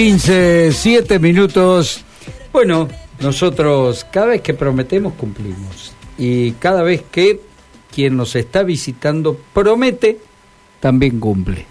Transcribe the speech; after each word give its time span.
15, 0.00 0.72
7 0.72 1.18
minutos. 1.18 2.02
Bueno, 2.54 2.88
nosotros 3.20 4.06
cada 4.10 4.28
vez 4.28 4.40
que 4.40 4.54
prometemos 4.54 5.12
cumplimos. 5.12 5.92
Y 6.16 6.52
cada 6.52 6.82
vez 6.82 7.02
que 7.12 7.38
quien 7.94 8.16
nos 8.16 8.34
está 8.34 8.62
visitando 8.62 9.38
promete, 9.52 10.16
también 10.80 11.20
cumple. 11.20 11.66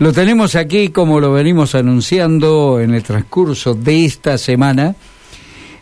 Lo 0.00 0.12
tenemos 0.12 0.56
aquí 0.56 0.88
como 0.88 1.20
lo 1.20 1.30
venimos 1.30 1.76
anunciando 1.76 2.80
en 2.80 2.94
el 2.94 3.04
transcurso 3.04 3.74
de 3.74 4.04
esta 4.04 4.38
semana, 4.38 4.96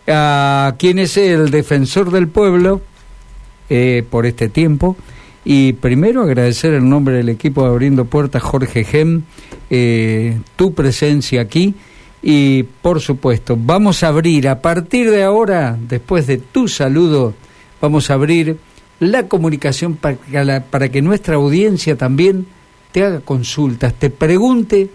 a 0.07 0.75
quien 0.79 0.99
es 0.99 1.17
el 1.17 1.51
defensor 1.51 2.11
del 2.11 2.29
pueblo 2.29 2.83
eh, 3.71 4.05
por 4.11 4.27
este 4.27 4.51
tiempo. 4.51 4.99
Y 5.45 5.75
primero 5.75 6.23
agradecer 6.23 6.75
en 6.75 6.89
nombre 6.89 7.17
del 7.17 7.29
equipo 7.29 7.63
de 7.63 7.69
Abriendo 7.69 8.07
Puertas, 8.07 8.43
Jorge 8.43 8.85
Gem, 8.85 9.23
eh, 9.69 10.39
tu 10.57 10.73
presencia 10.73 11.43
aquí 11.43 11.75
y 12.27 12.63
por 12.63 13.01
supuesto 13.01 13.55
vamos 13.61 14.03
a 14.03 14.09
abrir 14.09 14.49
a 14.49 14.63
partir 14.63 15.11
de 15.11 15.23
ahora, 15.23 15.77
después 15.79 16.27
de 16.27 16.39
tu 16.39 16.69
saludo, 16.69 17.35
vamos 17.83 18.11
a 18.11 18.15
abrir 18.15 18.57
la 18.99 19.29
comunicación 19.29 19.97
para 19.97 20.17
que, 20.17 20.63
para 20.71 20.89
que 20.89 21.03
nuestra 21.03 21.35
audiencia 21.35 21.97
también 21.97 22.47
te 22.93 23.05
haga 23.05 23.21
consultas, 23.21 23.93
te 23.93 24.09
pregunte 24.09 24.89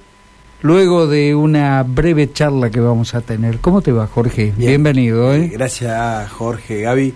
luego 0.64 1.06
de 1.06 1.36
una 1.36 1.84
breve 1.84 2.32
charla 2.34 2.72
que 2.72 2.80
vamos 2.80 3.14
a 3.14 3.22
tener. 3.22 3.60
¿Cómo 3.60 3.82
te 3.82 3.92
va, 3.92 4.08
Jorge? 4.08 4.52
Bienvenido. 4.58 5.32
¿eh? 5.34 5.50
Gracias, 5.50 6.32
Jorge, 6.32 6.82
Gaby. 6.82 7.14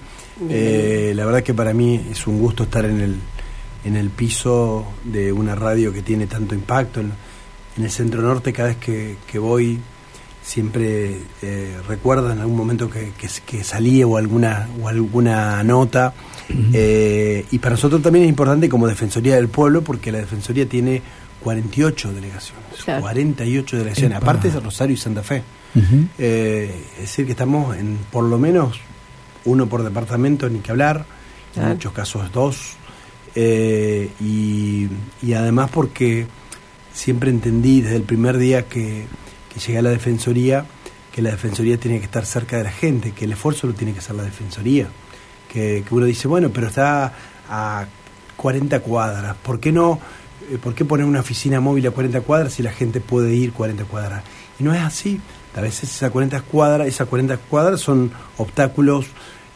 Eh, 0.49 1.13
la 1.15 1.25
verdad 1.25 1.43
que 1.43 1.53
para 1.53 1.73
mí 1.73 2.07
es 2.11 2.27
un 2.27 2.39
gusto 2.39 2.63
estar 2.63 2.85
en 2.85 2.99
el, 3.01 3.15
en 3.85 3.95
el 3.95 4.09
piso 4.09 4.85
de 5.03 5.31
una 5.31 5.55
radio 5.55 5.93
que 5.93 6.01
tiene 6.01 6.27
tanto 6.27 6.55
impacto. 6.55 6.99
En, 6.99 7.11
en 7.77 7.83
el 7.83 7.91
centro 7.91 8.21
norte 8.21 8.53
cada 8.53 8.69
vez 8.69 8.77
que, 8.77 9.17
que 9.29 9.39
voy 9.39 9.79
siempre 10.43 11.19
eh, 11.41 11.77
recuerdo 11.87 12.31
en 12.31 12.39
algún 12.39 12.57
momento 12.57 12.89
que, 12.89 13.11
que, 13.45 13.63
salí 13.63 14.03
o 14.03 14.17
alguna, 14.17 14.67
o 14.81 14.87
alguna 14.87 15.63
nota. 15.63 16.13
Eh, 16.73 17.45
y 17.49 17.59
para 17.59 17.75
nosotros 17.75 18.01
también 18.01 18.25
es 18.25 18.29
importante 18.29 18.67
como 18.67 18.87
Defensoría 18.87 19.35
del 19.35 19.47
Pueblo, 19.47 19.81
porque 19.81 20.11
la 20.11 20.19
Defensoría 20.19 20.67
tiene 20.67 21.01
48 21.41 22.13
delegaciones. 22.13 22.63
48 22.99 23.77
delegaciones, 23.77 24.17
aparte 24.17 24.51
de 24.51 24.59
Rosario 24.59 24.93
y 24.93 24.97
Santa 24.97 25.23
Fe. 25.23 25.41
eh, 26.19 26.83
es 26.95 27.01
decir, 27.01 27.25
que 27.25 27.31
estamos 27.31 27.75
en 27.77 27.97
por 28.11 28.25
lo 28.25 28.37
menos 28.37 28.79
uno 29.45 29.67
por 29.67 29.83
departamento, 29.83 30.49
ni 30.49 30.59
que 30.59 30.71
hablar, 30.71 31.05
en 31.55 31.69
muchos 31.69 31.93
casos 31.93 32.31
dos. 32.31 32.75
Eh, 33.35 34.11
y, 34.19 34.87
y 35.21 35.33
además 35.33 35.69
porque 35.71 36.27
siempre 36.93 37.31
entendí 37.31 37.81
desde 37.81 37.95
el 37.95 38.03
primer 38.03 38.37
día 38.37 38.67
que, 38.67 39.05
que 39.51 39.59
llegué 39.59 39.79
a 39.79 39.81
la 39.81 39.89
Defensoría 39.89 40.65
que 41.13 41.21
la 41.21 41.29
Defensoría 41.29 41.77
tiene 41.77 41.99
que 41.99 42.05
estar 42.05 42.25
cerca 42.25 42.57
de 42.57 42.63
la 42.63 42.71
gente, 42.71 43.11
que 43.11 43.25
el 43.25 43.33
esfuerzo 43.33 43.67
lo 43.67 43.73
tiene 43.73 43.93
que 43.93 43.99
hacer 43.99 44.15
la 44.15 44.23
Defensoría. 44.23 44.87
Que, 45.47 45.83
que 45.87 45.95
uno 45.95 46.07
dice, 46.07 46.27
bueno, 46.27 46.49
pero 46.49 46.67
está 46.67 47.13
a 47.47 47.85
40 48.35 48.79
cuadras, 48.79 49.35
¿por 49.37 49.59
qué 49.59 49.71
no? 49.71 49.99
Eh, 50.51 50.57
¿Por 50.57 50.73
qué 50.73 50.83
poner 50.83 51.05
una 51.05 51.19
oficina 51.19 51.61
móvil 51.61 51.85
a 51.85 51.91
40 51.91 52.21
cuadras 52.21 52.53
si 52.53 52.63
la 52.63 52.71
gente 52.71 52.99
puede 52.99 53.35
ir 53.35 53.53
40 53.53 53.85
cuadras? 53.85 54.23
Y 54.59 54.63
no 54.63 54.73
es 54.73 54.81
así. 54.81 55.21
A 55.55 55.61
veces 55.61 55.83
esas 55.93 56.11
40 56.11 56.41
cuadras, 56.41 56.87
esas 56.87 57.07
40 57.07 57.37
cuadras 57.37 57.79
son 57.79 58.11
obstáculos 58.37 59.07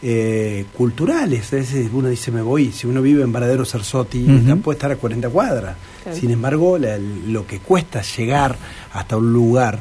eh, 0.01 0.65
culturales. 0.75 1.51
A 1.53 1.55
veces 1.55 1.89
uno 1.91 2.09
dice, 2.09 2.31
me 2.31 2.41
voy, 2.41 2.71
si 2.71 2.85
uno 2.85 3.01
vive 3.01 3.23
en 3.23 3.31
Varadero 3.31 3.65
Cerzotti, 3.65 4.23
uh 4.23 4.27
-huh. 4.27 4.61
puede 4.61 4.77
estar 4.77 4.91
a 4.91 4.95
40 4.95 5.29
cuadras. 5.29 5.75
Claro. 6.03 6.17
Sin 6.17 6.31
embargo, 6.31 6.77
la, 6.77 6.97
lo 6.99 7.47
que 7.47 7.59
cuesta 7.59 8.01
llegar 8.01 8.55
hasta 8.93 9.17
un 9.17 9.33
lugar 9.33 9.79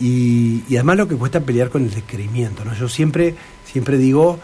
y, 0.00 0.64
y, 0.68 0.76
además 0.76 0.96
lo 0.96 1.08
que 1.08 1.16
cuesta 1.16 1.40
pelear 1.40 1.70
con 1.70 1.82
el 1.84 1.90
descreimiento. 1.90 2.64
¿no? 2.64 2.74
Yo 2.74 2.88
siempre, 2.88 3.34
siempre 3.64 3.98
digo, 3.98 4.38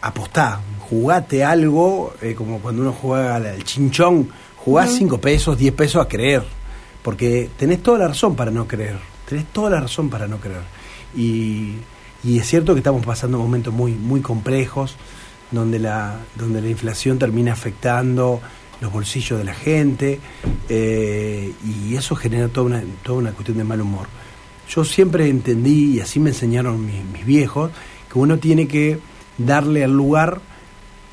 apostá, 0.00 0.60
jugate 0.88 1.44
algo, 1.44 2.14
eh, 2.22 2.34
como 2.34 2.60
cuando 2.60 2.82
uno 2.82 2.92
juega 2.92 3.36
al 3.36 3.62
chinchón, 3.64 4.28
jugás 4.56 4.92
5 4.92 5.14
uh 5.14 5.18
-huh. 5.18 5.20
pesos, 5.20 5.58
10 5.58 5.74
pesos 5.74 6.04
a 6.04 6.08
creer. 6.08 6.42
Porque 7.02 7.50
tenés 7.56 7.82
toda 7.82 7.98
la 7.98 8.08
razón 8.08 8.34
para 8.34 8.50
no 8.50 8.66
creer. 8.66 8.98
Tenés 9.28 9.46
toda 9.46 9.70
la 9.70 9.80
razón 9.80 10.08
para 10.08 10.26
no 10.26 10.38
creer. 10.38 10.62
Y 11.16 11.76
y 12.26 12.38
es 12.38 12.46
cierto 12.48 12.74
que 12.74 12.80
estamos 12.80 13.06
pasando 13.06 13.38
momentos 13.38 13.72
muy, 13.72 13.92
muy 13.92 14.20
complejos, 14.20 14.96
donde 15.52 15.78
la, 15.78 16.18
donde 16.34 16.60
la 16.60 16.68
inflación 16.68 17.18
termina 17.20 17.52
afectando 17.52 18.40
los 18.80 18.92
bolsillos 18.92 19.38
de 19.38 19.44
la 19.44 19.54
gente, 19.54 20.18
eh, 20.68 21.52
y 21.64 21.94
eso 21.94 22.16
genera 22.16 22.48
toda 22.48 22.66
una, 22.66 22.82
toda 23.04 23.18
una 23.18 23.30
cuestión 23.30 23.58
de 23.58 23.64
mal 23.64 23.80
humor. 23.80 24.08
Yo 24.68 24.84
siempre 24.84 25.28
entendí, 25.28 25.94
y 25.94 26.00
así 26.00 26.18
me 26.18 26.30
enseñaron 26.30 26.84
mis, 26.84 27.04
mis 27.04 27.24
viejos, 27.24 27.70
que 28.12 28.18
uno 28.18 28.38
tiene 28.38 28.66
que 28.66 28.98
darle 29.38 29.84
al 29.84 29.92
lugar 29.92 30.40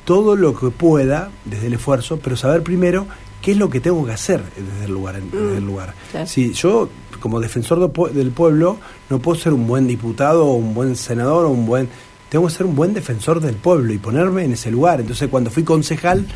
todo 0.04 0.34
lo 0.34 0.58
que 0.58 0.70
pueda 0.70 1.30
desde 1.44 1.68
el 1.68 1.74
esfuerzo, 1.74 2.18
pero 2.18 2.36
saber 2.36 2.64
primero 2.64 3.06
qué 3.40 3.52
es 3.52 3.56
lo 3.56 3.70
que 3.70 3.80
tengo 3.80 4.04
que 4.04 4.12
hacer 4.12 4.42
desde 4.56 4.86
el 4.86 4.90
lugar. 4.90 5.22
Desde 5.22 5.58
el 5.58 5.64
lugar. 5.64 5.94
Claro. 6.10 6.26
Si 6.26 6.52
yo 6.54 6.88
como 7.24 7.40
defensor 7.40 7.90
del 8.12 8.32
pueblo 8.32 8.76
no 9.08 9.18
puedo 9.18 9.40
ser 9.40 9.54
un 9.54 9.66
buen 9.66 9.86
diputado 9.86 10.44
o 10.44 10.56
un 10.56 10.74
buen 10.74 10.94
senador 10.94 11.46
o 11.46 11.48
un 11.48 11.64
buen 11.64 11.88
tengo 12.28 12.46
que 12.46 12.52
ser 12.52 12.66
un 12.66 12.76
buen 12.76 12.92
defensor 12.92 13.40
del 13.40 13.54
pueblo 13.54 13.94
y 13.94 13.96
ponerme 13.96 14.44
en 14.44 14.52
ese 14.52 14.70
lugar 14.70 15.00
entonces 15.00 15.30
cuando 15.30 15.50
fui 15.50 15.64
concejal 15.64 16.26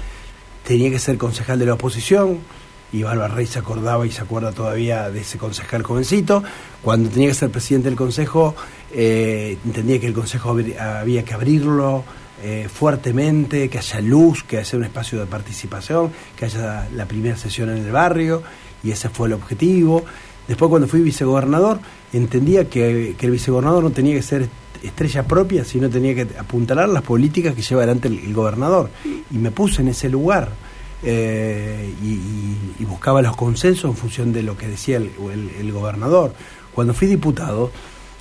tenía 0.66 0.88
que 0.88 0.98
ser 0.98 1.18
concejal 1.18 1.58
de 1.58 1.66
la 1.66 1.74
oposición 1.74 2.38
y 2.90 3.02
Bárbara 3.02 3.34
Rey 3.34 3.44
se 3.44 3.58
acordaba 3.58 4.06
y 4.06 4.10
se 4.10 4.22
acuerda 4.22 4.52
todavía 4.52 5.10
de 5.10 5.20
ese 5.20 5.36
concejal 5.36 5.82
jovencito 5.82 6.42
cuando 6.80 7.10
tenía 7.10 7.28
que 7.28 7.34
ser 7.34 7.50
presidente 7.50 7.90
del 7.90 7.98
consejo 7.98 8.54
eh, 8.90 9.58
entendía 9.66 10.00
que 10.00 10.06
el 10.06 10.14
consejo 10.14 10.56
había 10.80 11.22
que 11.22 11.34
abrirlo 11.34 12.02
eh, 12.42 12.66
fuertemente, 12.72 13.68
que 13.68 13.76
haya 13.76 14.00
luz, 14.00 14.42
que 14.42 14.56
haya 14.56 14.78
un 14.78 14.84
espacio 14.84 15.18
de 15.18 15.26
participación, 15.26 16.12
que 16.34 16.46
haya 16.46 16.88
la 16.94 17.04
primera 17.04 17.36
sesión 17.36 17.68
en 17.68 17.78
el 17.78 17.90
barrio, 17.90 18.42
y 18.82 18.92
ese 18.92 19.08
fue 19.08 19.26
el 19.26 19.34
objetivo. 19.34 20.04
Después 20.48 20.70
cuando 20.70 20.88
fui 20.88 21.02
vicegobernador 21.02 21.78
entendía 22.12 22.68
que, 22.68 23.14
el 23.20 23.30
vicegobernador 23.30 23.84
no 23.84 23.90
tenía 23.90 24.14
que 24.14 24.22
ser 24.22 24.48
estrella 24.82 25.24
propia, 25.24 25.64
sino 25.64 25.90
tenía 25.90 26.14
que 26.14 26.26
apuntalar 26.38 26.88
las 26.88 27.02
políticas 27.02 27.54
que 27.54 27.62
lleva 27.62 27.82
adelante 27.82 28.08
el, 28.08 28.32
gobernador. 28.32 28.90
Y 29.30 29.36
me 29.36 29.50
puse 29.50 29.82
en 29.82 29.88
ese 29.88 30.08
lugar 30.08 30.50
eh, 31.02 31.92
y, 32.02 32.06
y, 32.06 32.74
y, 32.78 32.84
buscaba 32.86 33.20
los 33.20 33.36
consensos 33.36 33.90
en 33.90 33.96
función 33.96 34.32
de 34.32 34.42
lo 34.42 34.56
que 34.56 34.66
decía 34.66 34.96
el 34.96 35.72
gobernador. 35.72 36.32
Cuando 36.74 36.94
fui 36.94 37.08
diputado, 37.08 37.70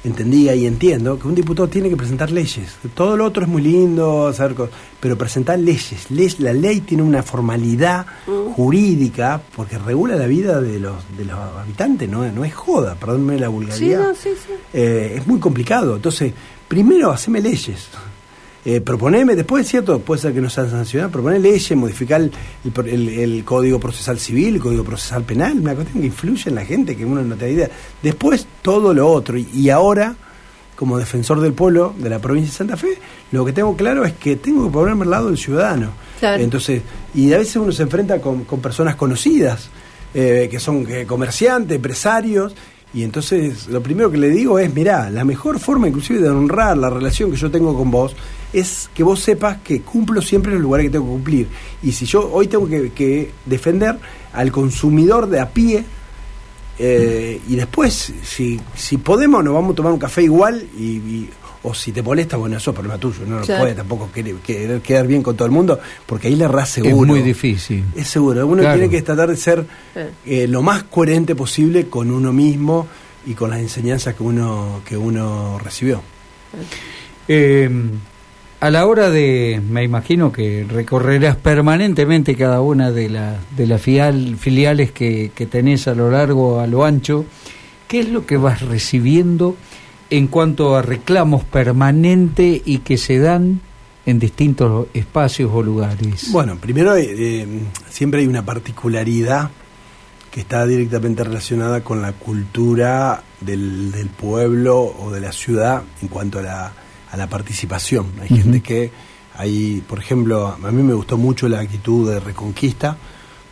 entendía 0.03 0.55
y 0.55 0.65
entiendo 0.65 1.19
que 1.19 1.27
un 1.27 1.35
diputado 1.35 1.67
tiene 1.67 1.89
que 1.89 1.97
presentar 1.97 2.31
leyes. 2.31 2.75
Todo 2.93 3.17
lo 3.17 3.25
otro 3.25 3.43
es 3.43 3.49
muy 3.49 3.61
lindo, 3.61 4.27
hacer 4.27 4.55
pero 4.99 5.17
presentar 5.17 5.59
leyes. 5.59 6.07
La 6.39 6.53
ley 6.53 6.81
tiene 6.81 7.03
una 7.03 7.23
formalidad 7.23 8.05
uh. 8.27 8.51
jurídica 8.53 9.41
porque 9.55 9.77
regula 9.77 10.15
la 10.15 10.27
vida 10.27 10.61
de 10.61 10.79
los, 10.79 10.95
de 11.17 11.25
los 11.25 11.37
habitantes, 11.37 12.09
no, 12.09 12.29
no 12.31 12.45
es 12.45 12.53
joda, 12.53 12.95
perdónme 12.95 13.39
la 13.39 13.49
vulgaridad. 13.49 14.13
Sí, 14.15 14.29
no, 14.29 14.35
sí, 14.35 14.41
sí. 14.47 14.53
Eh, 14.73 15.15
es 15.17 15.27
muy 15.27 15.39
complicado. 15.39 15.95
Entonces, 15.95 16.33
primero 16.67 17.11
haceme 17.11 17.41
leyes. 17.41 17.87
Eh, 18.69 18.81
proponeme, 18.81 19.33
después 19.33 19.63
es 19.63 19.71
cierto, 19.71 19.97
puede 19.99 20.19
ser 20.19 20.33
que 20.33 20.41
no 20.41 20.49
sean 20.49 20.69
sancionadas, 20.69 21.09
proponer 21.09 21.39
leyes, 21.39 21.73
modificar 21.77 22.19
el, 22.19 22.31
el, 22.85 23.07
el, 23.07 23.45
Código 23.45 23.79
Procesal 23.79 24.19
Civil, 24.19 24.55
el 24.55 24.61
Código 24.61 24.83
Procesal 24.83 25.23
Penal, 25.23 25.57
una 25.57 25.73
cuestión 25.73 26.01
que 26.01 26.07
influye 26.07 26.49
en 26.49 26.55
la 26.55 26.65
gente, 26.65 26.97
que 26.97 27.05
uno 27.05 27.21
no 27.21 27.37
tiene 27.37 27.53
idea. 27.53 27.69
Después 28.03 28.45
todo 28.61 28.93
lo 28.93 29.09
otro. 29.09 29.37
Y, 29.37 29.47
y, 29.53 29.69
ahora, 29.69 30.17
como 30.75 30.97
defensor 30.97 31.39
del 31.39 31.53
pueblo 31.53 31.95
de 31.97 32.09
la 32.09 32.19
provincia 32.19 32.51
de 32.51 32.57
Santa 32.57 32.75
Fe, 32.75 32.99
lo 33.31 33.45
que 33.45 33.53
tengo 33.53 33.73
claro 33.77 34.03
es 34.03 34.11
que 34.15 34.35
tengo 34.35 34.65
que 34.65 34.73
ponerme 34.73 35.05
al 35.05 35.11
lado 35.11 35.27
del 35.27 35.37
ciudadano. 35.37 35.91
Claro. 36.19 36.43
Entonces, 36.43 36.81
y 37.15 37.31
a 37.31 37.37
veces 37.37 37.55
uno 37.55 37.71
se 37.71 37.83
enfrenta 37.83 38.19
con, 38.19 38.43
con 38.43 38.59
personas 38.59 38.97
conocidas, 38.97 39.69
eh, 40.13 40.49
que 40.51 40.59
son 40.59 40.85
eh, 40.89 41.05
comerciantes, 41.05 41.73
empresarios, 41.73 42.53
y 42.93 43.03
entonces 43.03 43.67
lo 43.67 43.81
primero 43.81 44.09
que 44.09 44.17
le 44.17 44.29
digo 44.29 44.59
es, 44.59 44.73
mirá, 44.73 45.09
la 45.09 45.25
mejor 45.25 45.59
forma 45.59 45.87
inclusive 45.87 46.19
de 46.19 46.29
honrar 46.29 46.77
la 46.77 46.89
relación 46.89 47.29
que 47.29 47.37
yo 47.37 47.51
tengo 47.51 47.73
con 47.73 47.91
vos 47.91 48.15
es 48.53 48.89
que 48.93 49.03
vos 49.03 49.19
sepas 49.19 49.57
que 49.57 49.81
cumplo 49.81 50.21
siempre 50.21 50.51
en 50.51 50.57
los 50.57 50.63
lugares 50.63 50.85
que 50.85 50.91
tengo 50.91 51.05
que 51.05 51.11
cumplir. 51.11 51.47
Y 51.83 51.91
si 51.91 52.05
yo 52.05 52.31
hoy 52.31 52.47
tengo 52.47 52.67
que, 52.67 52.91
que 52.91 53.31
defender 53.45 53.97
al 54.33 54.51
consumidor 54.51 55.27
de 55.27 55.39
a 55.39 55.49
pie, 55.49 55.83
eh, 56.79 57.41
y 57.47 57.55
después, 57.55 58.13
si, 58.23 58.59
si 58.75 58.97
podemos, 58.97 59.43
nos 59.43 59.53
vamos 59.53 59.73
a 59.73 59.75
tomar 59.75 59.91
un 59.91 59.99
café 59.99 60.23
igual 60.23 60.63
y, 60.77 60.83
y 60.83 61.29
o 61.63 61.73
si 61.73 61.91
te 61.91 62.01
molesta, 62.01 62.37
bueno, 62.37 62.57
eso 62.57 62.71
es 62.71 62.75
problema 62.75 62.99
tuyo, 62.99 63.25
no 63.25 63.41
claro. 63.41 63.63
puede 63.63 63.75
tampoco 63.75 64.09
querer, 64.11 64.35
querer, 64.35 64.81
quedar 64.81 65.07
bien 65.07 65.23
con 65.23 65.35
todo 65.35 65.47
el 65.47 65.51
mundo, 65.51 65.79
porque 66.05 66.27
ahí 66.27 66.35
le 66.35 66.45
errás 66.45 66.69
seguro. 66.69 67.01
Es 67.01 67.07
muy 67.07 67.21
difícil. 67.21 67.83
Es 67.95 68.07
seguro, 68.07 68.45
uno 68.45 68.61
claro. 68.61 68.77
tiene 68.77 68.89
que 68.89 69.01
tratar 69.01 69.29
de 69.29 69.37
ser 69.37 69.65
eh, 70.25 70.47
lo 70.47 70.61
más 70.61 70.83
coherente 70.83 71.35
posible 71.35 71.87
con 71.87 72.11
uno 72.11 72.31
mismo 72.31 72.87
y 73.25 73.33
con 73.33 73.49
las 73.49 73.59
enseñanzas 73.59 74.15
que 74.15 74.23
uno, 74.23 74.81
que 74.85 74.95
uno 74.95 75.59
recibió. 75.59 76.01
Eh, 77.27 77.69
a 78.59 78.71
la 78.71 78.85
hora 78.85 79.09
de, 79.09 79.61
me 79.69 79.83
imagino 79.83 80.31
que 80.31 80.65
recorrerás 80.67 81.35
permanentemente 81.35 82.35
cada 82.35 82.61
una 82.61 82.91
de, 82.91 83.09
de 83.55 83.67
las 83.67 83.81
filial, 83.81 84.35
filiales 84.37 84.91
que, 84.91 85.31
que 85.35 85.45
tenés 85.45 85.87
a 85.87 85.93
lo 85.93 86.09
largo, 86.09 86.59
a 86.59 86.67
lo 86.67 86.83
ancho, 86.83 87.25
¿qué 87.87 87.99
es 87.99 88.09
lo 88.09 88.25
que 88.25 88.37
vas 88.37 88.61
recibiendo 88.61 89.55
en 90.09 90.27
cuanto 90.27 90.75
a 90.75 90.81
reclamos 90.81 91.43
permanentes 91.43 92.61
y 92.65 92.79
que 92.79 92.97
se 92.97 93.19
dan 93.19 93.61
en 94.05 94.19
distintos 94.19 94.87
espacios 94.93 95.51
o 95.53 95.61
lugares? 95.61 96.31
Bueno, 96.31 96.57
primero 96.57 96.95
eh, 96.95 97.05
eh, 97.09 97.47
siempre 97.89 98.21
hay 98.21 98.27
una 98.27 98.43
particularidad 98.43 99.51
que 100.31 100.41
está 100.41 100.65
directamente 100.65 101.23
relacionada 101.23 101.83
con 101.83 102.01
la 102.01 102.13
cultura 102.13 103.23
del, 103.39 103.91
del, 103.91 104.07
pueblo 104.09 104.79
o 104.79 105.11
de 105.11 105.19
la 105.21 105.31
ciudad 105.31 105.83
en 106.01 106.07
cuanto 106.07 106.39
a 106.39 106.41
la, 106.41 106.73
a 107.11 107.17
la 107.17 107.27
participación. 107.27 108.07
Hay 108.21 108.29
gente 108.29 108.61
que 108.61 108.91
hay, 109.35 109.83
por 109.87 109.99
ejemplo, 109.99 110.47
a 110.47 110.71
mí 110.71 110.83
me 110.83 110.93
gustó 110.93 111.17
mucho 111.17 111.47
la 111.47 111.59
actitud 111.59 112.09
de 112.09 112.19
Reconquista, 112.19 112.97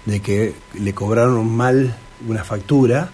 de 0.06 0.19
que 0.19 0.54
le 0.80 0.94
cobraron 0.94 1.48
mal 1.48 1.96
una 2.28 2.44
factura, 2.44 3.10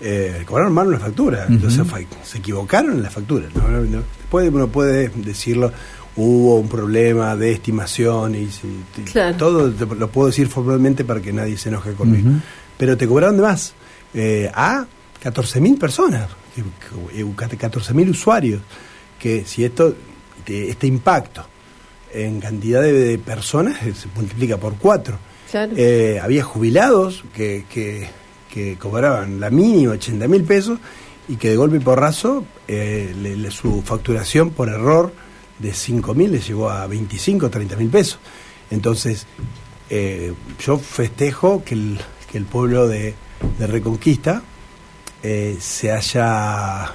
eh, 0.00 0.36
le 0.38 0.44
cobraron 0.44 0.72
mal 0.72 0.88
una 0.88 0.98
factura, 0.98 1.46
entonces 1.48 1.86
se 2.24 2.38
equivocaron 2.38 2.92
en 2.92 3.02
la 3.02 3.10
factura. 3.10 3.46
Después 3.46 4.50
uno 4.52 4.68
puede 4.68 5.08
decirlo, 5.08 5.72
hubo 6.16 6.56
un 6.56 6.68
problema 6.68 7.36
de 7.36 7.52
estimación 7.52 8.34
y, 8.34 8.48
todo 9.38 9.72
lo 9.98 10.08
puedo 10.08 10.28
decir 10.28 10.48
formalmente 10.48 11.04
para 11.04 11.20
que 11.20 11.32
nadie 11.32 11.56
se 11.56 11.68
enoje 11.68 11.92
conmigo. 11.94 12.30
Pero 12.76 12.96
te 12.96 13.06
cobraron 13.06 13.36
de 13.36 13.42
más 13.42 13.74
eh, 14.12 14.50
a 14.54 14.86
14.000 15.22 15.78
personas, 15.78 16.28
14.000 16.54 18.10
usuarios, 18.10 18.60
que 19.24 19.46
si 19.46 19.64
esto, 19.64 19.96
este 20.46 20.86
impacto 20.86 21.46
en 22.12 22.40
cantidad 22.40 22.82
de, 22.82 23.16
personas 23.16 23.78
se 23.78 24.06
multiplica 24.14 24.58
por 24.58 24.76
cuatro. 24.76 25.18
Eh, 25.54 26.20
había 26.22 26.44
jubilados 26.44 27.24
que, 27.32 27.64
que, 27.70 28.76
cobraban 28.78 29.40
la 29.40 29.48
mínima 29.48 29.92
80 29.92 30.28
mil 30.28 30.44
pesos 30.44 30.78
y 31.26 31.36
que 31.36 31.48
de 31.48 31.56
golpe 31.56 31.78
y 31.78 31.80
porrazo 31.80 32.44
eh, 32.68 33.48
su 33.50 33.80
facturación 33.80 34.50
por 34.50 34.68
error 34.68 35.10
de 35.58 35.72
5 35.72 36.14
mil 36.14 36.32
les 36.32 36.46
llegó 36.46 36.68
a 36.68 36.86
25 36.86 37.46
o 37.46 37.50
30 37.50 37.76
mil 37.76 37.88
pesos. 37.88 38.18
Entonces, 38.70 39.26
eh, 39.88 40.34
yo 40.60 40.76
festejo 40.76 41.64
que 41.64 41.74
el, 41.74 41.98
que 42.30 42.36
el 42.36 42.44
pueblo 42.44 42.88
de, 42.88 43.14
de 43.58 43.66
Reconquista 43.66 44.42
se 45.22 45.90
haya 45.90 46.94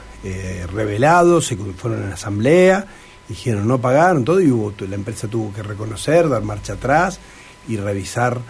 revelado, 0.74 1.42
se 1.42 1.56
fueron 1.56 2.04
en 2.04 2.14
asamblea 2.14 2.88
dijeron 3.30 3.68
no 3.68 3.80
pagaron 3.80 4.26
todo 4.26 4.42
y 4.42 4.52
hubo, 4.52 4.74
la 4.88 4.96
empresa 4.96 5.28
tuvo 5.28 5.54
que 5.54 5.64
reconocer, 5.64 6.28
dar 6.28 6.42
marcha 6.42 6.74
atrás 6.74 7.20
y 7.68 7.78
revisar 7.78 8.42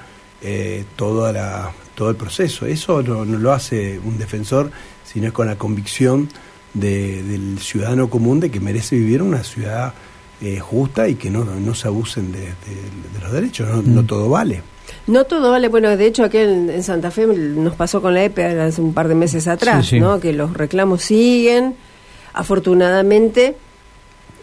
eh, 0.42 0.86
toda 0.96 1.34
la, 1.34 1.72
todo 1.94 2.10
el 2.10 2.16
proceso. 2.16 2.66
Eso 2.66 3.04
no, 3.04 3.26
lo 3.26 3.52
hace 3.52 4.00
un 4.00 4.18
defensor, 4.18 4.72
sino 5.04 5.28
es 5.28 5.34
con 5.34 5.48
la 5.48 5.58
convicción 5.58 6.30
del 6.74 7.60
ciudadano 7.60 8.10
común 8.10 8.40
de 8.40 8.50
que 8.50 8.60
merece 8.60 8.96
vivir 8.96 9.18
en 9.18 9.28
una 9.28 9.44
ciudad 9.44 9.94
eh, 10.42 10.60
justa 10.60 11.08
y 11.08 11.16
que 11.16 11.30
no, 11.30 11.44
no 11.44 11.76
se 11.76 11.88
abusen 11.88 12.32
de, 12.32 12.50
los 13.22 13.32
derechos, 13.32 13.86
no, 13.86 14.04
mm. 14.04 14.08
todo 14.08 14.30
vale. 14.30 14.62
No 15.08 15.24
todo 15.26 15.52
vale, 15.52 15.68
bueno, 15.68 15.96
de 15.96 16.06
hecho 16.06 16.24
aquí 16.24 16.38
en, 16.38 16.84
Santa 16.84 17.12
Fe 17.12 17.28
nos 17.28 17.76
pasó 17.76 18.02
con 18.02 18.14
la 18.14 18.24
EPE 18.24 18.60
hace 18.62 18.82
un 18.82 18.94
par 18.94 19.08
de 19.08 19.16
meses 19.16 19.48
atrás, 19.48 19.92
¿no? 19.94 20.20
que 20.20 20.34
los 20.34 20.54
reclamos 20.54 21.04
siguen, 21.04 21.76
afortunadamente 22.34 23.56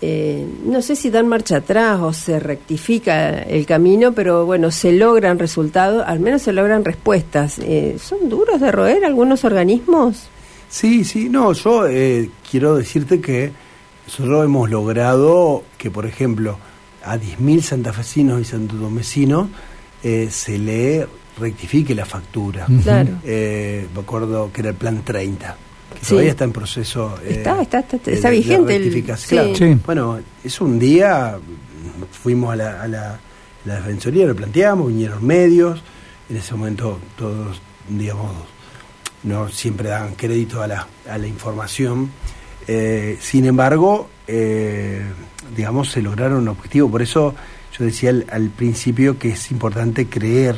eh, 0.02 0.46
no 0.64 0.82
sé 0.82 0.94
si 0.94 1.08
dan 1.08 1.26
marcha 1.26 1.56
atrás 1.56 1.98
o 2.00 2.12
se 2.12 2.38
rectifica 2.38 3.42
el 3.42 3.64
camino, 3.64 4.12
pero 4.12 4.44
bueno, 4.44 4.70
se 4.70 4.92
logran 4.92 5.38
resultados, 5.38 6.04
al 6.06 6.20
menos 6.20 6.42
se 6.42 6.52
logran 6.52 6.84
respuestas. 6.84 7.58
Eh, 7.60 7.96
¿Son 7.98 8.28
duros 8.28 8.60
de 8.60 8.70
roer 8.70 9.04
algunos 9.04 9.44
organismos? 9.44 10.28
Sí, 10.68 11.04
sí, 11.04 11.28
no, 11.30 11.52
yo 11.54 11.86
eh, 11.86 12.28
quiero 12.50 12.76
decirte 12.76 13.20
que 13.20 13.52
nosotros 14.06 14.44
hemos 14.44 14.70
logrado 14.70 15.64
que, 15.78 15.90
por 15.90 16.06
ejemplo, 16.06 16.58
a 17.04 17.16
10.000 17.16 17.60
santafesinos 17.60 18.40
y 18.40 18.44
santodomecinos 18.44 19.48
se 20.02 20.58
le 20.58 21.06
rectifique 21.38 21.94
la 21.94 22.04
factura. 22.04 22.66
Claro. 22.82 23.18
me 23.24 24.00
acuerdo 24.00 24.50
que 24.52 24.60
era 24.60 24.70
el 24.70 24.76
plan 24.76 25.02
30 25.04 25.56
todavía 26.08 26.30
está 26.30 26.44
en 26.44 26.52
proceso. 26.52 27.18
Eh, 27.24 27.36
está, 27.38 27.62
está, 27.62 27.80
está, 27.80 28.30
vigente. 28.30 28.76
El, 28.76 29.80
Bueno, 29.84 30.18
es 30.44 30.60
un 30.60 30.78
día, 30.78 31.38
fuimos 32.10 32.52
a 32.52 32.56
la, 32.56 32.82
a 32.82 32.88
la, 32.88 33.18
defensoría, 33.64 34.26
lo 34.26 34.36
planteamos, 34.36 34.88
vinieron 34.88 35.24
medios, 35.26 35.82
en 36.28 36.36
ese 36.36 36.54
momento 36.54 37.00
todos, 37.16 37.60
digamos, 37.88 38.32
no 39.24 39.48
siempre 39.48 39.88
dan 39.88 40.14
crédito 40.14 40.62
a 40.62 40.68
la, 40.68 40.86
a 41.10 41.18
la 41.18 41.26
información. 41.26 42.10
Eh, 42.66 43.16
sin 43.20 43.46
embargo, 43.46 44.08
eh, 44.26 45.02
digamos, 45.56 45.90
se 45.90 46.02
lograron 46.02 46.38
un 46.38 46.48
objetivo. 46.48 46.90
Por 46.90 47.02
eso 47.02 47.34
yo 47.78 47.84
decía 47.84 48.12
al 48.30 48.50
principio 48.50 49.18
que 49.18 49.30
es 49.30 49.50
importante 49.50 50.06
creer 50.06 50.56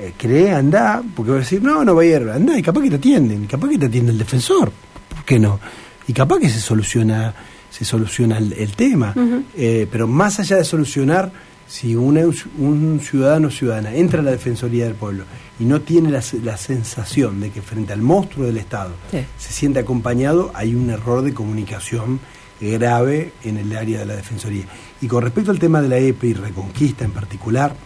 eh, 0.00 0.12
cree, 0.16 0.52
anda, 0.52 1.02
porque 1.16 1.32
va 1.32 1.38
a 1.38 1.40
decir, 1.40 1.60
no, 1.60 1.84
no 1.84 1.92
va 1.92 2.02
a 2.02 2.04
ir, 2.04 2.28
anda, 2.28 2.56
y 2.56 2.62
capaz 2.62 2.82
que 2.82 2.90
te 2.90 2.96
atienden, 2.96 3.42
y 3.42 3.46
capaz 3.48 3.68
que 3.68 3.78
te 3.78 3.86
atiende 3.86 4.12
el 4.12 4.18
defensor, 4.18 4.70
¿por 5.08 5.24
qué 5.24 5.40
no? 5.40 5.58
Y 6.06 6.12
capaz 6.12 6.38
que 6.38 6.48
se 6.48 6.60
soluciona, 6.60 7.34
se 7.68 7.84
soluciona 7.84 8.38
el, 8.38 8.72
tema, 8.76 9.12
eh, 9.56 9.88
pero 9.90 10.06
más 10.06 10.38
allá 10.38 10.56
de 10.56 10.64
solucionar, 10.64 11.32
si 11.68 11.94
un 11.94 13.00
ciudadano 13.02 13.48
o 13.48 13.50
ciudadana 13.50 13.94
entra 13.94 14.20
a 14.20 14.22
la 14.22 14.30
Defensoría 14.30 14.86
del 14.86 14.94
Pueblo 14.94 15.24
y 15.60 15.64
no 15.64 15.82
tiene 15.82 16.10
la, 16.10 16.22
sensación 16.56 17.40
de 17.40 17.50
que 17.50 17.60
frente 17.60 17.92
al 17.92 18.00
monstruo 18.00 18.46
del 18.46 18.56
Estado 18.56 18.92
se 19.10 19.52
siente 19.52 19.78
acompañado, 19.78 20.50
hay 20.54 20.74
un 20.74 20.88
error 20.88 21.22
de 21.22 21.34
comunicación 21.34 22.20
grave 22.58 23.32
en 23.44 23.58
el 23.58 23.76
área 23.76 24.00
de 24.00 24.06
la 24.06 24.16
Defensoría. 24.16 24.64
Y 25.00 25.06
con 25.06 25.22
respecto 25.22 25.50
al 25.50 25.58
tema 25.58 25.82
de 25.82 25.88
la 25.88 25.98
EPE 25.98 26.28
y 26.28 26.34
Reconquista 26.34 27.04
en 27.04 27.12
particular, 27.12 27.76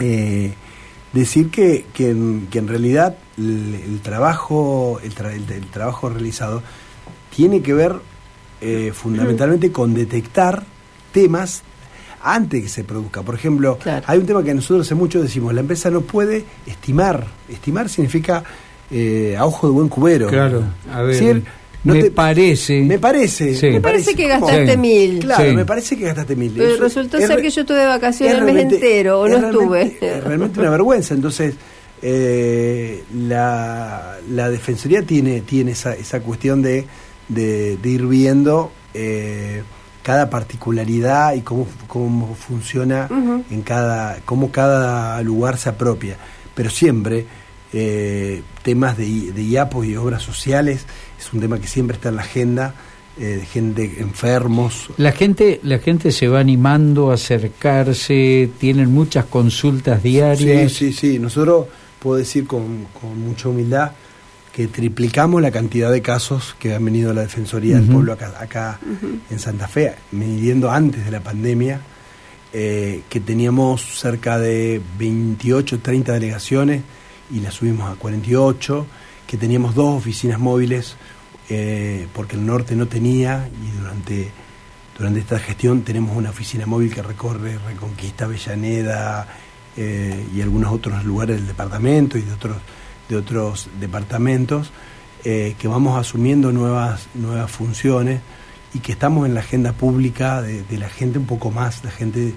eh, 0.00 0.52
decir 1.12 1.50
que, 1.50 1.86
que, 1.94 2.10
en, 2.10 2.48
que 2.50 2.58
en 2.58 2.66
realidad 2.66 3.16
el, 3.38 4.00
trabajo 4.02 5.00
el, 5.02 5.14
trabajo 5.70 6.08
realizado 6.08 6.62
tiene 7.34 7.62
que 7.62 7.74
ver 7.74 7.94
eh, 8.60 8.92
fundamentalmente 8.92 9.70
con 9.70 9.94
detectar 9.94 10.64
temas 11.12 11.62
antes 12.22 12.60
de 12.60 12.62
que 12.62 12.68
se 12.68 12.84
produzca. 12.84 13.22
Por 13.22 13.34
ejemplo, 13.34 13.78
hay 14.06 14.18
un 14.18 14.26
tema 14.26 14.42
que 14.42 14.54
nosotros 14.54 14.86
hace 14.86 14.94
mucho 14.94 15.22
decimos, 15.22 15.52
la 15.54 15.60
empresa 15.60 15.90
no 15.90 16.02
puede 16.02 16.44
estimar. 16.66 17.26
Estimar 17.48 17.88
significa 17.88 18.44
eh, 18.90 19.36
a 19.38 19.46
ojo 19.46 19.66
de 19.66 19.72
buen 19.72 19.88
cubero. 19.88 20.28
Claro, 20.28 20.64
a 20.92 21.02
ver 21.02 21.42
me 21.84 22.10
parece. 22.10 22.80
Me 22.82 22.98
parece. 22.98 23.70
Me 23.70 23.80
parece 23.80 24.14
que 24.14 24.28
gastaste 24.28 24.76
mil. 24.76 25.20
Claro, 25.20 25.52
me 25.52 25.64
parece 25.64 25.96
que 25.96 26.04
gastaste 26.04 26.36
mil. 26.36 26.52
Pero 26.56 26.76
resultó 26.76 27.18
ser 27.18 27.42
que 27.42 27.50
yo 27.50 27.64
tuve 27.64 27.84
vacaciones 27.84 28.38
el 28.38 28.44
mes 28.44 28.56
entero 28.56 29.20
o 29.20 29.28
no 29.28 29.36
estuve. 29.38 29.98
Es 30.00 30.24
realmente 30.24 30.60
una 30.60 30.70
vergüenza. 30.70 31.14
Entonces, 31.14 31.54
eh, 32.00 33.02
la, 33.14 34.18
la 34.30 34.50
Defensoría 34.50 35.02
tiene, 35.02 35.40
tiene 35.40 35.72
esa, 35.72 35.94
esa 35.94 36.20
cuestión 36.20 36.62
de, 36.62 36.86
de, 37.28 37.78
ir 37.84 38.06
viendo 38.06 38.72
eh, 38.94 39.62
cada 40.02 40.30
particularidad 40.30 41.34
y 41.34 41.42
cómo, 41.42 41.66
cómo 41.86 42.34
funciona 42.34 43.08
en 43.50 43.62
cada, 43.62 44.18
cómo 44.24 44.50
cada 44.50 45.20
lugar 45.22 45.56
se 45.56 45.68
apropia. 45.68 46.16
Pero 46.54 46.70
siempre 46.70 47.26
eh, 47.72 48.42
temas 48.62 48.96
de, 48.96 49.32
de 49.32 49.42
IAPOS 49.42 49.86
y 49.86 49.96
obras 49.96 50.22
sociales 50.22 50.86
es 51.18 51.32
un 51.32 51.40
tema 51.40 51.58
que 51.58 51.66
siempre 51.66 51.96
está 51.96 52.08
en 52.10 52.16
la 52.16 52.22
agenda. 52.22 52.74
Eh, 53.18 53.36
de 53.36 53.44
gente 53.44 53.96
enfermos. 53.98 54.88
La 54.96 55.12
gente, 55.12 55.60
la 55.64 55.78
gente 55.78 56.12
se 56.12 56.28
va 56.28 56.40
animando 56.40 57.10
a 57.10 57.14
acercarse, 57.14 58.48
tienen 58.58 58.90
muchas 58.90 59.26
consultas 59.26 60.02
diarias. 60.02 60.72
Sí, 60.72 60.92
sí, 60.92 60.92
sí. 60.94 61.18
Nosotros 61.18 61.66
puedo 61.98 62.16
decir 62.16 62.46
con, 62.46 62.86
con 62.98 63.20
mucha 63.20 63.50
humildad 63.50 63.92
que 64.52 64.68
triplicamos 64.68 65.40
la 65.40 65.50
cantidad 65.50 65.90
de 65.90 66.02
casos 66.02 66.54
que 66.58 66.74
han 66.74 66.84
venido 66.84 67.10
a 67.10 67.14
la 67.14 67.22
Defensoría 67.22 67.76
del 67.76 67.86
Pueblo 67.86 68.12
acá, 68.12 68.78
en 69.30 69.38
Santa 69.38 69.66
Fe, 69.66 69.94
midiendo 70.10 70.70
antes 70.70 71.04
de 71.04 71.10
la 71.10 71.20
pandemia, 71.20 71.80
eh, 72.52 73.02
que 73.08 73.20
teníamos 73.20 73.98
cerca 73.98 74.38
de 74.38 74.82
28, 74.98 75.80
30 75.80 76.12
delegaciones 76.12 76.82
y 77.30 77.40
las 77.40 77.54
subimos 77.54 77.90
a 77.90 77.94
48, 77.94 78.86
que 79.26 79.38
teníamos 79.38 79.74
dos 79.74 79.96
oficinas 79.96 80.38
móviles 80.38 80.96
eh, 81.48 82.06
porque 82.12 82.36
el 82.36 82.44
norte 82.44 82.76
no 82.76 82.86
tenía 82.88 83.48
y 83.48 83.78
durante, 83.78 84.30
durante 84.98 85.20
esta 85.20 85.38
gestión 85.38 85.82
tenemos 85.82 86.14
una 86.14 86.30
oficina 86.30 86.66
móvil 86.66 86.94
que 86.94 87.02
recorre 87.02 87.58
Reconquista, 87.58 88.26
Avellaneda 88.26 89.26
eh, 89.76 90.26
y 90.34 90.42
algunos 90.42 90.72
otros 90.72 91.04
lugares 91.04 91.36
del 91.36 91.46
departamento 91.46 92.18
y 92.18 92.22
de 92.22 92.32
otros, 92.32 92.58
de 93.08 93.16
otros 93.16 93.68
departamentos 93.80 94.70
eh, 95.24 95.54
que 95.58 95.68
vamos 95.68 95.98
asumiendo 95.98 96.52
nuevas, 96.52 97.08
nuevas 97.14 97.50
funciones 97.50 98.20
y 98.74 98.80
que 98.80 98.92
estamos 98.92 99.26
en 99.26 99.34
la 99.34 99.40
agenda 99.40 99.72
pública 99.72 100.42
de, 100.42 100.78
la 100.78 100.88
gente 100.88 101.18
un 101.18 101.26
poco 101.26 101.50
más, 101.50 101.84
la 101.84 101.90
gente, 101.90 102.32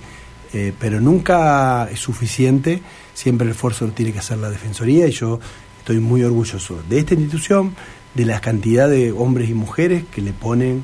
pero 0.79 0.99
nunca 0.99 1.87
es 1.89 1.99
suficiente, 1.99 2.81
siempre 3.13 3.45
el 3.45 3.51
esfuerzo 3.51 3.85
lo 3.87 3.93
tiene 3.93 4.11
que 4.11 4.19
hacer 4.19 4.37
la 4.37 4.49
Defensoría 4.49 5.07
y 5.07 5.11
yo 5.11 5.39
estoy 5.79 5.99
muy 5.99 6.23
orgulloso 6.23 6.81
de 6.89 6.99
esta 6.99 7.13
institución, 7.13 7.73
de 8.15 8.25
la 8.25 8.41
cantidad 8.41 8.89
de 8.89 9.11
hombres 9.11 9.49
y 9.49 9.53
mujeres 9.53 10.03
que 10.11 10.21
le 10.21 10.33
ponen 10.33 10.83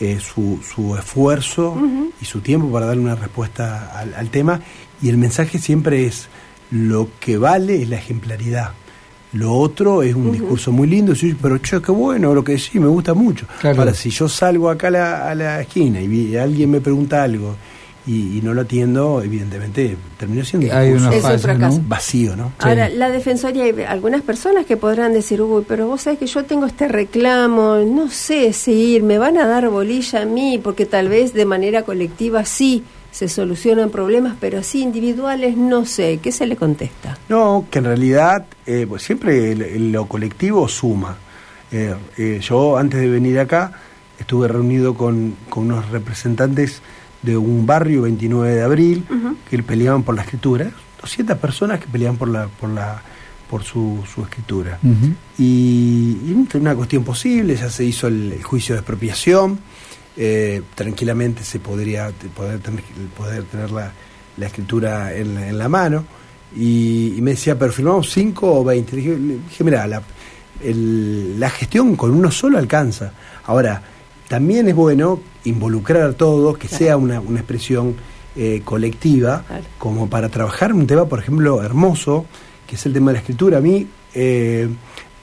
eh, 0.00 0.18
su, 0.20 0.60
su, 0.62 0.96
esfuerzo 0.96 1.78
y 2.20 2.24
su 2.24 2.40
tiempo 2.40 2.70
para 2.70 2.86
darle 2.86 3.02
una 3.02 3.14
respuesta 3.14 3.92
al, 3.96 4.28
tema. 4.28 4.60
Y 5.00 5.08
el 5.08 5.16
mensaje 5.16 5.58
siempre 5.58 6.04
es, 6.04 6.28
lo 6.70 7.08
que 7.20 7.38
vale 7.38 7.80
es 7.80 7.88
la 7.88 7.96
ejemplaridad. 7.96 8.72
Lo 9.34 9.52
otro 9.52 10.02
es 10.02 10.14
un 10.14 10.32
discurso 10.32 10.72
muy 10.72 10.86
lindo, 10.86 11.12
pero 11.42 11.58
che, 11.60 11.82
qué 11.82 11.92
bueno 11.92 12.34
lo 12.34 12.42
que 12.42 12.52
decís, 12.52 12.76
me 12.76 12.86
gusta 12.86 13.14
mucho. 13.14 13.46
Ahora, 13.62 13.92
si 13.92 14.10
yo 14.10 14.28
salgo 14.28 14.70
acá 14.70 14.88
a 14.88 14.90
la, 14.90 15.30
a 15.30 15.34
la 15.34 15.60
esquina 15.60 16.00
y 16.00 16.36
alguien 16.36 16.70
me 16.70 16.80
pregunta 16.80 17.22
algo 17.22 17.56
y, 18.06 18.40
no 18.42 18.52
lo 18.52 18.60
atiendo, 18.60 19.22
evidentemente 19.22 19.96
terminó 20.18 20.44
siendo 20.44 20.68
un 20.68 21.88
vacío, 21.88 22.36
¿no? 22.36 22.52
Ahora, 22.58 22.88
la 22.88 23.08
Defensoría, 23.08 23.64
hay 23.64 23.74
algunas 23.88 24.22
personas 24.22 24.66
que 24.66 24.76
podrán 24.76 25.14
decir, 25.14 25.40
uy, 25.40 25.64
pero 25.66 25.86
vos 25.86 26.02
sabés 26.02 26.18
que 26.18 26.26
yo 26.26 26.44
tengo 26.44 26.66
este 26.66 26.86
reclamo, 26.86 27.76
no 27.78 28.10
sé 28.10 28.52
si 28.52 29.00
me 29.02 29.16
van 29.16 29.38
a 29.38 29.46
dar 29.46 29.70
bolilla 29.70 30.22
a 30.22 30.24
mí, 30.26 30.60
porque 30.62 30.84
tal 30.84 31.08
vez 31.08 31.32
de 31.32 31.46
manera 31.46 31.82
colectiva 31.82 32.44
sí 32.44 32.84
se 33.14 33.28
solucionan 33.28 33.90
problemas, 33.90 34.34
pero 34.40 34.58
así 34.58 34.82
individuales 34.82 35.56
no 35.56 35.86
sé. 35.86 36.18
¿Qué 36.20 36.32
se 36.32 36.48
le 36.48 36.56
contesta? 36.56 37.16
No, 37.28 37.64
que 37.70 37.78
en 37.78 37.84
realidad 37.84 38.46
eh, 38.66 38.86
pues 38.88 39.04
siempre 39.04 39.54
lo 39.78 40.06
colectivo 40.06 40.66
suma. 40.66 41.16
Eh, 41.70 41.94
eh, 42.18 42.40
yo 42.42 42.76
antes 42.76 43.00
de 43.00 43.08
venir 43.08 43.38
acá 43.38 43.72
estuve 44.18 44.48
reunido 44.48 44.94
con, 44.94 45.36
con 45.48 45.66
unos 45.66 45.90
representantes 45.90 46.82
de 47.22 47.36
un 47.36 47.64
barrio 47.66 48.02
29 48.02 48.52
de 48.52 48.62
abril 48.62 49.06
que 49.48 49.62
peleaban 49.62 50.02
por 50.02 50.16
la 50.16 50.22
escritura 50.22 50.70
200 51.00 51.38
personas 51.38 51.80
que 51.80 51.86
peleaban 51.86 52.18
por 52.18 52.28
la 52.28 52.48
por 52.48 52.68
la 52.68 53.02
por 53.48 53.62
su, 53.62 54.04
su 54.12 54.22
escritura 54.22 54.78
y, 55.38 56.18
y, 56.26 56.46
una 56.54 56.74
cuestión 56.74 57.02
posible 57.02 57.56
ya 57.56 57.70
se 57.70 57.84
hizo 57.84 58.08
el, 58.08 58.42
juicio 58.42 58.74
de 58.74 58.80
expropiación 58.80 59.58
eh, 60.16 60.62
tranquilamente 60.74 61.44
se 61.44 61.58
podría 61.60 62.10
poder 62.34 62.60
tener, 62.60 62.82
poder 63.16 63.44
tener 63.44 63.70
la, 63.70 63.92
la 64.36 64.46
escritura 64.46 65.14
en, 65.14 65.56
la 65.56 65.68
mano. 65.68 66.04
Y, 66.56 67.16
me 67.20 67.32
decía 67.32 67.58
pero 67.58 67.72
firmamos 67.72 68.10
5 68.12 68.60
o 68.60 68.64
20 68.64 68.96
dije, 68.96 69.16
dije 69.16 69.64
mira 69.64 69.86
la, 69.88 70.02
la 70.62 71.50
gestión 71.50 71.96
con 71.96 72.12
uno 72.12 72.30
solo 72.30 72.58
alcanza 72.58 73.12
ahora 73.44 73.82
también 74.28 74.68
es 74.68 74.74
bueno 74.74 75.20
involucrar 75.44 76.02
a 76.02 76.12
todos, 76.12 76.56
que 76.58 76.68
sea 76.68 76.96
una, 76.96 77.20
una 77.20 77.40
expresión 77.40 77.94
eh, 78.36 78.62
colectiva, 78.64 79.44
como 79.78 80.08
para 80.08 80.28
trabajar 80.28 80.72
un 80.72 80.86
tema, 80.86 81.04
por 81.04 81.18
ejemplo, 81.18 81.62
hermoso, 81.62 82.26
que 82.66 82.76
es 82.76 82.86
el 82.86 82.92
tema 82.92 83.10
de 83.10 83.14
la 83.14 83.18
escritura. 83.20 83.58
A 83.58 83.60
mí, 83.60 83.86
eh, 84.14 84.68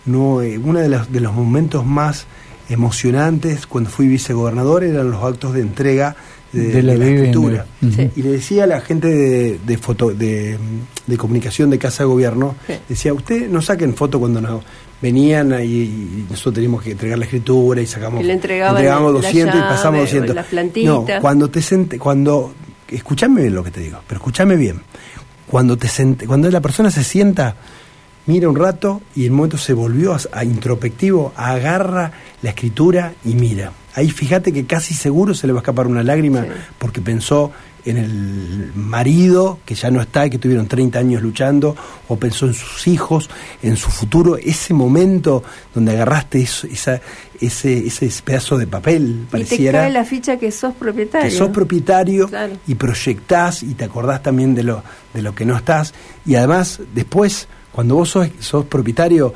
no, 0.06 0.42
eh, 0.42 0.58
uno 0.58 0.80
de 0.80 0.90
los, 0.90 1.12
de 1.12 1.20
los 1.20 1.34
momentos 1.34 1.86
más 1.86 2.26
emocionantes 2.70 3.68
cuando 3.68 3.90
fui 3.90 4.08
vicegobernador 4.08 4.84
eran 4.84 5.12
los 5.12 5.24
actos 5.24 5.54
de 5.54 5.62
entrega 5.62 6.16
de, 6.52 6.84
la, 6.84 6.94
escritura. 6.94 7.66
Y 7.82 8.22
le 8.22 8.30
decía 8.30 8.66
a 8.66 8.68
la 8.68 8.82
gente 8.82 9.08
de, 9.08 9.60
de 9.66 9.78
foto, 9.78 10.12
de, 10.12 10.58
de, 11.08 11.18
comunicación 11.18 11.70
de 11.70 11.80
Casa 11.80 12.04
de 12.04 12.08
Gobierno, 12.08 12.56
decía, 12.90 13.14
usted 13.14 13.50
no 13.50 13.62
saquen 13.62 13.96
foto 13.96 14.20
cuando 14.20 14.42
no, 14.42 14.62
venían 15.02 15.52
y, 15.64 16.26
nosotros 16.30 16.56
teníamos 16.56 16.84
que 16.84 16.92
entregar 16.92 17.18
la 17.18 17.26
escritura 17.26 17.82
y 17.82 17.88
sacamos 17.88 18.24
le 18.24 18.34
entregamos 18.34 19.14
200 19.14 19.56
y 19.56 19.60
pasamos 19.60 20.02
200. 20.02 20.36
Las 20.36 20.46
plantitas. 20.46 20.86
No, 20.86 21.06
cuando 21.20 21.50
te 21.50 21.62
sente, 21.62 21.98
cuando 21.98 22.54
escúchame 22.88 23.42
bien 23.42 23.56
lo 23.56 23.64
que 23.64 23.72
te 23.72 23.80
digo, 23.80 24.00
pero 24.08 24.20
escúchame 24.20 24.56
bien. 24.56 24.82
Cuando 25.48 25.78
te 25.78 25.88
sente, 25.88 26.28
cuando 26.28 26.50
la 26.50 26.62
persona 26.62 26.92
se 26.92 27.04
sienta 27.04 27.56
mira 28.26 28.50
un 28.50 28.56
rato 28.56 29.02
y 29.16 29.26
en 29.26 29.34
momento 29.34 29.58
se 29.58 29.74
volvió 29.74 30.18
a, 30.32 30.44
introspectivo, 30.44 31.34
agarra 31.36 32.12
la 32.42 32.50
escritura 32.50 33.14
y 33.26 33.36
mira. 33.36 33.72
Ahí 33.94 34.10
fíjate 34.10 34.54
que 34.54 34.66
casi 34.66 34.94
seguro 34.94 35.34
se 35.34 35.48
le 35.48 35.54
va 35.54 35.60
a 35.60 35.62
escapar 35.62 35.88
una 35.88 36.04
lágrima 36.04 36.46
porque 36.80 37.02
pensó 37.02 37.52
en 37.86 37.98
el 37.98 38.72
marido 38.76 39.60
que 39.66 39.76
ya 39.76 39.90
no 39.90 40.02
está 40.02 40.26
y 40.26 40.30
que 40.30 40.38
tuvieron 40.38 40.68
30 40.68 41.00
años 41.00 41.22
luchando, 41.22 41.76
o 42.08 42.16
pensó 42.18 42.46
en 42.46 42.54
sus 42.54 42.88
hijos, 42.88 43.30
en 43.62 43.76
su 43.76 43.90
futuro, 43.90 44.38
ese 44.38 44.74
momento 44.74 45.44
donde 45.74 45.94
agarraste 45.94 46.42
esa, 46.42 47.02
ese, 47.40 47.88
ese 47.88 48.10
pedazo 48.24 48.58
de 48.58 48.68
papel, 48.68 49.26
pareciera. 49.30 49.80
Y 49.80 49.82
te 49.82 49.86
cae 49.86 49.92
la 49.92 50.06
ficha 50.06 50.38
que 50.38 50.52
sos 50.52 50.74
propietario. 50.76 51.30
Que 51.30 51.36
sos 51.36 51.50
propietario 51.50 52.30
y 52.68 52.76
proyectás 52.76 53.64
y 53.64 53.74
te 53.74 53.86
acordás 53.86 54.22
también 54.22 54.54
de 54.54 54.64
lo, 54.64 54.84
de 55.14 55.22
lo 55.22 55.34
que 55.34 55.46
no 55.46 55.56
estás. 55.56 55.94
Y 56.26 56.36
además, 56.36 56.80
después, 56.94 57.48
cuando 57.72 57.96
vos 57.96 58.10
sos, 58.10 58.30
sos 58.40 58.66
propietario, 58.66 59.34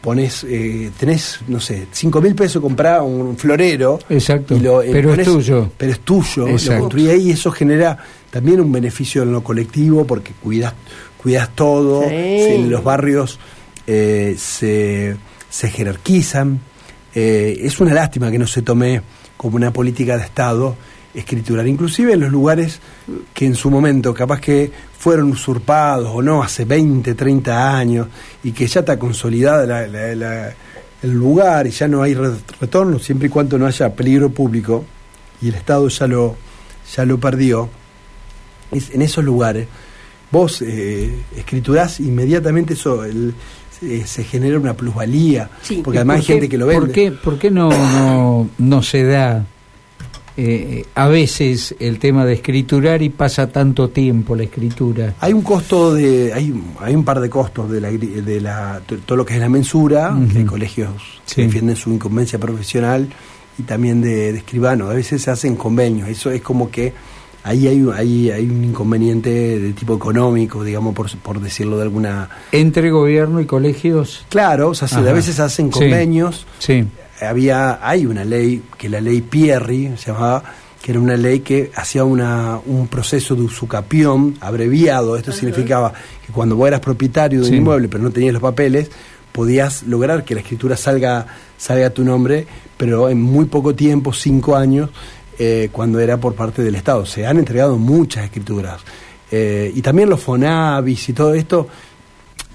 pones, 0.00 0.44
eh, 0.48 0.90
tenés, 0.98 1.40
no 1.48 1.60
sé, 1.60 1.86
cinco 1.92 2.20
mil 2.20 2.34
pesos 2.34 2.62
comprar 2.62 3.02
un 3.02 3.36
florero. 3.36 3.98
Exacto. 4.08 4.56
Eh, 4.56 4.90
pero 4.92 5.14
es 5.14 5.24
tuyo. 5.24 5.70
Pero 5.76 5.92
es 5.92 6.00
tuyo. 6.00 6.46
Lo 6.48 6.78
construí 6.78 7.08
ahí 7.08 7.28
y 7.28 7.30
eso 7.32 7.50
genera 7.50 7.98
también 8.30 8.60
un 8.60 8.72
beneficio 8.72 9.22
en 9.22 9.32
lo 9.32 9.42
colectivo 9.42 10.06
porque 10.06 10.32
cuidas, 10.32 10.74
cuidas 11.22 11.50
todo. 11.54 12.04
los 12.10 12.84
barrios 12.84 13.38
eh, 13.86 14.34
se, 14.38 15.16
se 15.48 15.70
jerarquizan. 15.70 16.60
es 17.14 17.80
una 17.80 17.92
lástima 17.92 18.30
que 18.30 18.38
no 18.38 18.46
se 18.46 18.62
tome 18.62 19.02
como 19.36 19.56
una 19.56 19.72
política 19.72 20.16
de 20.16 20.24
Estado 20.24 20.76
escriturar, 21.14 21.66
inclusive 21.66 22.12
en 22.12 22.20
los 22.20 22.30
lugares 22.30 22.80
que 23.34 23.46
en 23.46 23.54
su 23.54 23.70
momento 23.70 24.14
capaz 24.14 24.40
que 24.40 24.70
fueron 24.98 25.30
usurpados 25.30 26.10
o 26.12 26.22
no 26.22 26.42
hace 26.42 26.64
20, 26.64 27.14
30 27.14 27.76
años 27.76 28.08
y 28.44 28.52
que 28.52 28.66
ya 28.66 28.80
está 28.80 28.98
consolidada 28.98 29.84
el 31.02 31.10
lugar 31.12 31.66
y 31.66 31.70
ya 31.70 31.88
no 31.88 32.02
hay 32.02 32.14
retorno 32.14 32.98
siempre 32.98 33.28
y 33.28 33.30
cuando 33.30 33.58
no 33.58 33.66
haya 33.66 33.94
peligro 33.94 34.30
público 34.30 34.84
y 35.42 35.48
el 35.48 35.54
Estado 35.54 35.88
ya 35.88 36.06
lo, 36.06 36.36
ya 36.94 37.04
lo 37.04 37.18
perdió, 37.18 37.68
es, 38.70 38.90
en 38.90 39.02
esos 39.02 39.24
lugares 39.24 39.66
vos 40.30 40.62
eh, 40.62 41.12
escriturás 41.36 41.98
inmediatamente 42.00 42.74
eso, 42.74 43.04
el, 43.04 43.34
se 44.04 44.24
genera 44.24 44.58
una 44.58 44.74
plusvalía, 44.74 45.50
porque 45.82 45.98
además 45.98 46.18
hay 46.18 46.24
gente 46.24 46.48
que 46.48 46.58
lo 46.58 46.66
vende. 46.66 46.86
¿Por 46.86 46.92
qué, 46.92 47.12
por 47.12 47.38
qué 47.38 47.50
no, 47.50 47.70
no, 47.70 48.50
no 48.58 48.82
se 48.82 49.04
da 49.04 49.46
eh, 50.42 50.86
a 50.94 51.06
veces 51.06 51.74
el 51.80 51.98
tema 51.98 52.24
de 52.24 52.32
escriturar 52.32 53.02
y 53.02 53.10
pasa 53.10 53.48
tanto 53.48 53.90
tiempo 53.90 54.34
la 54.34 54.44
escritura. 54.44 55.14
Hay 55.20 55.34
un 55.34 55.42
costo 55.42 55.92
de, 55.92 56.32
hay, 56.32 56.54
hay 56.80 56.94
un 56.94 57.04
par 57.04 57.20
de 57.20 57.28
costos 57.28 57.70
de 57.70 57.78
la, 57.78 57.90
de 57.90 58.40
la 58.40 58.80
todo 59.04 59.16
lo 59.16 59.26
que 59.26 59.34
es 59.34 59.40
la 59.40 59.50
mensura, 59.50 60.16
que 60.32 60.38
hay 60.38 60.44
colegios 60.46 61.20
que 61.34 61.42
defienden 61.42 61.76
su 61.76 61.92
incumbencia 61.92 62.38
profesional 62.38 63.06
y 63.58 63.64
también 63.64 64.00
de, 64.00 64.30
escribano. 64.30 64.88
A 64.88 64.94
veces 64.94 65.20
se 65.20 65.30
hacen 65.30 65.56
convenios, 65.56 66.08
eso 66.08 66.30
es 66.30 66.40
como 66.40 66.70
que 66.70 66.94
ahí 67.42 67.68
hay, 67.68 67.86
hay, 67.94 68.30
hay 68.30 68.48
un 68.48 68.64
inconveniente 68.64 69.28
de 69.58 69.74
tipo 69.74 69.94
económico, 69.94 70.64
digamos, 70.64 70.94
por, 70.94 71.14
por 71.18 71.38
decirlo 71.42 71.76
de 71.76 71.82
alguna... 71.82 72.30
¿Entre 72.50 72.90
gobierno 72.90 73.42
y 73.42 73.44
colegios? 73.44 74.24
Claro, 74.30 74.70
o 74.70 74.74
sea, 74.74 74.88
a 74.88 75.12
veces 75.12 75.38
hacen 75.38 75.68
convenios. 75.68 76.46
Sí 76.58 76.86
había, 77.20 77.86
hay 77.86 78.06
una 78.06 78.24
ley, 78.24 78.62
que 78.78 78.88
la 78.88 79.00
ley 79.00 79.20
Pierri 79.20 79.96
se 79.96 80.12
llamaba, 80.12 80.42
que 80.82 80.92
era 80.92 81.00
una 81.00 81.16
ley 81.16 81.40
que 81.40 81.70
hacía 81.74 82.04
una, 82.04 82.58
un 82.64 82.88
proceso 82.88 83.34
de 83.34 83.42
usucapión 83.42 84.36
abreviado. 84.40 85.16
Esto 85.16 85.32
significaba 85.32 85.92
que 86.26 86.32
cuando 86.32 86.56
vos 86.56 86.68
eras 86.68 86.80
propietario 86.80 87.42
de 87.42 87.48
un 87.48 87.54
inmueble 87.54 87.88
pero 87.88 88.02
no 88.02 88.10
tenías 88.10 88.32
los 88.32 88.42
papeles, 88.42 88.90
podías 89.32 89.82
lograr 89.84 90.24
que 90.24 90.34
la 90.34 90.40
escritura 90.40 90.76
salga, 90.76 91.26
salga 91.56 91.88
a 91.88 91.90
tu 91.90 92.04
nombre, 92.04 92.46
pero 92.76 93.08
en 93.08 93.20
muy 93.20 93.44
poco 93.44 93.74
tiempo, 93.74 94.12
cinco 94.12 94.56
años, 94.56 94.90
eh, 95.38 95.68
cuando 95.72 96.00
era 96.00 96.18
por 96.18 96.34
parte 96.34 96.62
del 96.62 96.74
Estado. 96.74 97.06
Se 97.06 97.26
han 97.26 97.38
entregado 97.38 97.78
muchas 97.78 98.24
escrituras. 98.24 98.80
Eh, 99.30 99.70
y 99.74 99.82
también 99.82 100.10
los 100.10 100.20
Fonavis 100.20 101.08
y 101.08 101.12
todo 101.12 101.34
esto. 101.34 101.68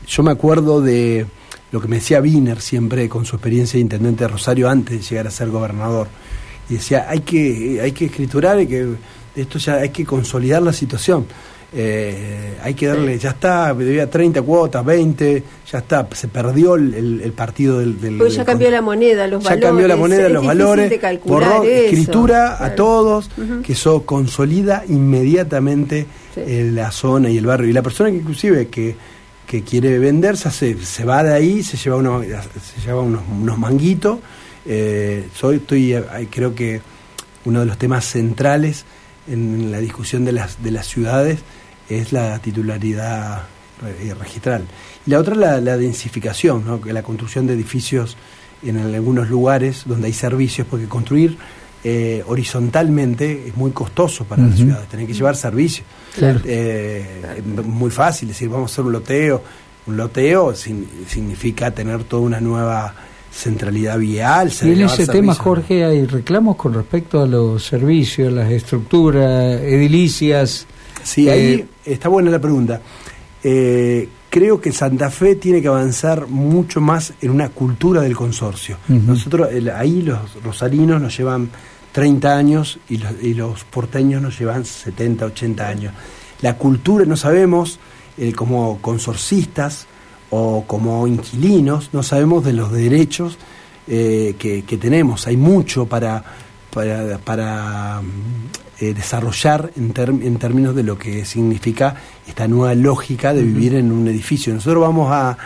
Yo 0.07 0.23
me 0.23 0.31
acuerdo 0.31 0.81
de 0.81 1.25
lo 1.71 1.81
que 1.81 1.87
me 1.87 1.97
decía 1.97 2.21
Wiener 2.21 2.61
siempre 2.61 3.09
con 3.09 3.25
su 3.25 3.35
experiencia 3.35 3.77
de 3.77 3.81
intendente 3.81 4.23
de 4.23 4.27
Rosario 4.29 4.69
antes 4.69 4.97
de 4.97 5.03
llegar 5.03 5.27
a 5.27 5.31
ser 5.31 5.49
gobernador. 5.49 6.07
Y 6.69 6.75
decía, 6.75 7.05
hay 7.09 7.19
que, 7.19 7.79
hay 7.81 7.91
que 7.91 8.05
escriturar, 8.05 8.57
hay 8.57 8.67
que, 8.67 8.87
esto 9.35 9.59
ya 9.59 9.75
hay 9.75 9.89
que 9.89 10.05
consolidar 10.05 10.61
la 10.61 10.73
situación. 10.73 11.25
Eh, 11.77 12.57
hay 12.63 12.73
que 12.73 12.87
darle, 12.87 13.19
ya 13.19 13.31
está, 13.31 13.73
debía 13.73 14.09
30 14.09 14.41
cuotas, 14.43 14.85
20, 14.85 15.43
ya 15.69 15.79
está, 15.79 16.07
se 16.13 16.29
perdió 16.29 16.75
el, 16.75 17.33
partido 17.35 17.79
del... 17.79 17.99
del 17.99 18.17
pues 18.17 18.35
ya 18.35 18.45
cambió 18.45 18.71
la 18.71 18.81
moneda, 18.81 19.27
los 19.27 19.43
valores. 19.43 19.61
Ya 19.61 19.67
cambió 19.67 19.87
la 19.87 19.95
moneda, 19.97 20.29
los 20.29 20.45
valores, 20.45 20.89
escritura 20.89 22.63
a 22.63 22.75
todos, 22.75 23.29
que 23.61 23.73
eso 23.73 24.05
consolida 24.05 24.85
inmediatamente 24.87 26.05
eh, 26.37 26.69
la 26.71 26.91
zona 26.91 27.29
y 27.29 27.37
el 27.37 27.45
barrio. 27.45 27.69
Y 27.69 27.73
la 27.73 27.81
persona 27.81 28.09
que 28.09 28.17
inclusive 28.17 28.67
que 28.67 28.95
que 29.55 29.63
quiere 29.63 29.99
venderse, 29.99 30.51
se, 30.51 30.83
se 30.83 31.05
va 31.05 31.23
de 31.23 31.33
ahí, 31.33 31.63
se 31.63 31.77
lleva, 31.77 31.95
uno, 31.95 32.21
se 32.21 32.81
lleva 32.85 33.01
unos, 33.01 33.21
unos 33.29 33.57
manguitos. 33.57 34.19
Eh, 34.65 35.29
soy, 35.33 35.57
estoy, 35.57 35.95
creo 36.29 36.53
que 36.53 36.81
uno 37.45 37.61
de 37.61 37.65
los 37.65 37.77
temas 37.77 38.05
centrales 38.05 38.83
en 39.27 39.71
la 39.71 39.79
discusión 39.79 40.25
de 40.25 40.33
las, 40.33 40.61
de 40.61 40.71
las 40.71 40.87
ciudades 40.87 41.39
es 41.89 42.11
la 42.11 42.37
titularidad 42.39 43.43
eh, 43.85 44.13
registral. 44.19 44.65
Y 45.05 45.11
la 45.11 45.19
otra 45.19 45.35
la, 45.35 45.61
la 45.61 45.77
densificación, 45.77 46.65
¿no? 46.65 46.81
la 46.83 47.03
construcción 47.03 47.47
de 47.47 47.53
edificios 47.53 48.17
en 48.61 48.77
algunos 48.77 49.29
lugares 49.29 49.83
donde 49.85 50.07
hay 50.07 50.13
servicios, 50.13 50.67
porque 50.69 50.87
construir 50.87 51.37
eh, 51.87 52.23
horizontalmente 52.25 53.43
es 53.47 53.55
muy 53.55 53.69
costoso 53.69 54.25
para 54.25 54.41
las 54.41 54.55
ciudades, 54.55 54.87
tener 54.87 55.05
que 55.05 55.13
llevar 55.13 55.35
servicios. 55.35 55.85
Eh, 56.19 57.05
es 57.37 57.45
muy 57.45 57.91
fácil 57.91 58.29
decir, 58.29 58.49
vamos 58.49 58.71
a 58.71 58.73
hacer 58.73 58.85
un 58.85 58.91
loteo. 58.91 59.43
Un 59.85 59.95
loteo 59.95 60.55
significa 60.55 61.69
tener 61.69 62.03
toda 62.05 62.23
una 62.23 62.41
nueva 62.41 62.95
centralidad 63.31 63.99
vial. 63.99 64.51
Y 64.63 64.71
en 64.71 64.81
ese 64.81 65.05
tema, 65.05 65.35
Jorge, 65.35 65.85
hay 65.85 66.07
reclamos 66.07 66.55
con 66.55 66.73
respecto 66.73 67.21
a 67.21 67.27
los 67.27 67.63
servicios, 67.63 68.33
las 68.33 68.51
estructuras 68.51 69.61
edilicias. 69.61 70.65
Sí, 71.03 71.29
ahí 71.29 71.53
eh, 71.53 71.67
está 71.85 72.09
buena 72.09 72.31
la 72.31 72.41
pregunta. 72.41 72.81
Eh, 73.43 74.09
creo 74.31 74.59
que 74.59 74.71
Santa 74.71 75.11
Fe 75.11 75.35
tiene 75.35 75.61
que 75.61 75.67
avanzar 75.67 76.25
mucho 76.25 76.81
más 76.81 77.13
en 77.21 77.29
una 77.29 77.49
cultura 77.49 78.01
del 78.01 78.15
consorcio. 78.15 78.77
Nosotros, 78.87 79.49
ahí 79.75 80.01
los 80.01 80.43
rosarinos 80.43 80.99
nos 80.99 81.15
llevan 81.15 81.51
30 81.95 82.37
años 82.37 82.77
y 82.89 82.97
los, 82.97 83.13
y 83.21 83.33
los, 83.35 83.63
porteños 83.63 84.21
nos 84.21 84.37
llevan 84.37 84.65
70, 84.65 85.27
80 85.27 85.65
años. 85.65 85.93
La 86.41 86.57
cultura, 86.57 87.05
no 87.05 87.15
sabemos, 87.15 87.79
eh, 88.17 88.33
como 88.33 88.81
consorcistas 88.81 89.87
o 90.29 90.65
como 90.67 91.07
inquilinos, 91.07 91.91
no 91.93 92.03
sabemos 92.03 92.43
de 92.43 92.51
los 92.51 92.73
derechos 92.73 93.37
eh, 93.87 94.35
que, 94.37 94.77
tenemos. 94.77 95.25
Hay 95.25 95.37
mucho 95.37 95.85
para, 95.85 96.21
para, 96.69 97.17
para 97.19 98.01
eh, 98.81 98.93
desarrollar 98.93 99.71
en, 99.77 99.93
en, 100.21 100.35
términos 100.35 100.75
de 100.75 100.83
lo 100.83 100.97
que 100.97 101.23
significa 101.23 101.95
esta 102.27 102.45
nueva 102.45 102.75
lógica 102.75 103.33
de 103.33 103.41
vivir 103.41 103.73
en 103.73 103.93
un 103.93 104.05
edificio. 104.09 104.53
Nosotros 104.53 104.81
vamos 104.81 105.13
a, 105.13 105.37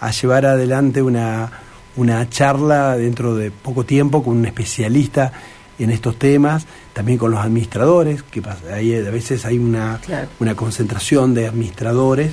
a 0.00 0.10
llevar 0.10 0.44
adelante 0.44 1.00
una, 1.00 1.50
una 1.96 2.28
charla 2.28 2.94
dentro 2.98 3.34
de 3.34 3.50
poco 3.50 3.86
tiempo 3.86 4.22
con 4.22 4.36
un 4.36 4.44
especialista 4.44 5.32
en 5.78 5.90
estos 5.90 6.18
temas, 6.18 6.66
también 6.92 7.18
con 7.18 7.30
los 7.30 7.40
administradores, 7.40 8.22
que 8.22 8.42
ahí 8.72 8.94
a 8.94 9.10
veces 9.10 9.44
hay 9.44 9.58
una, 9.58 10.00
una 10.40 10.54
concentración 10.54 11.34
de 11.34 11.46
administradores, 11.46 12.32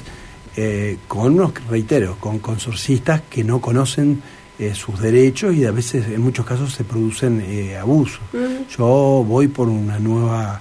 eh, 0.55 0.97
con 1.07 1.33
unos, 1.33 1.53
reitero, 1.69 2.17
con 2.19 2.39
consorcistas 2.39 3.21
que 3.29 3.41
no 3.41 3.61
conocen 3.61 4.21
eh, 4.59 4.73
sus 4.75 4.99
derechos 4.99 5.55
y 5.55 5.63
a 5.63 5.71
veces 5.71 6.07
en 6.07 6.21
muchos 6.21 6.45
casos 6.45 6.73
se 6.73 6.83
producen 6.83 7.41
eh, 7.45 7.77
abusos. 7.77 8.19
Yo 8.77 9.25
voy 9.25 9.47
por 9.47 9.69
una 9.69 9.97
nueva 9.97 10.59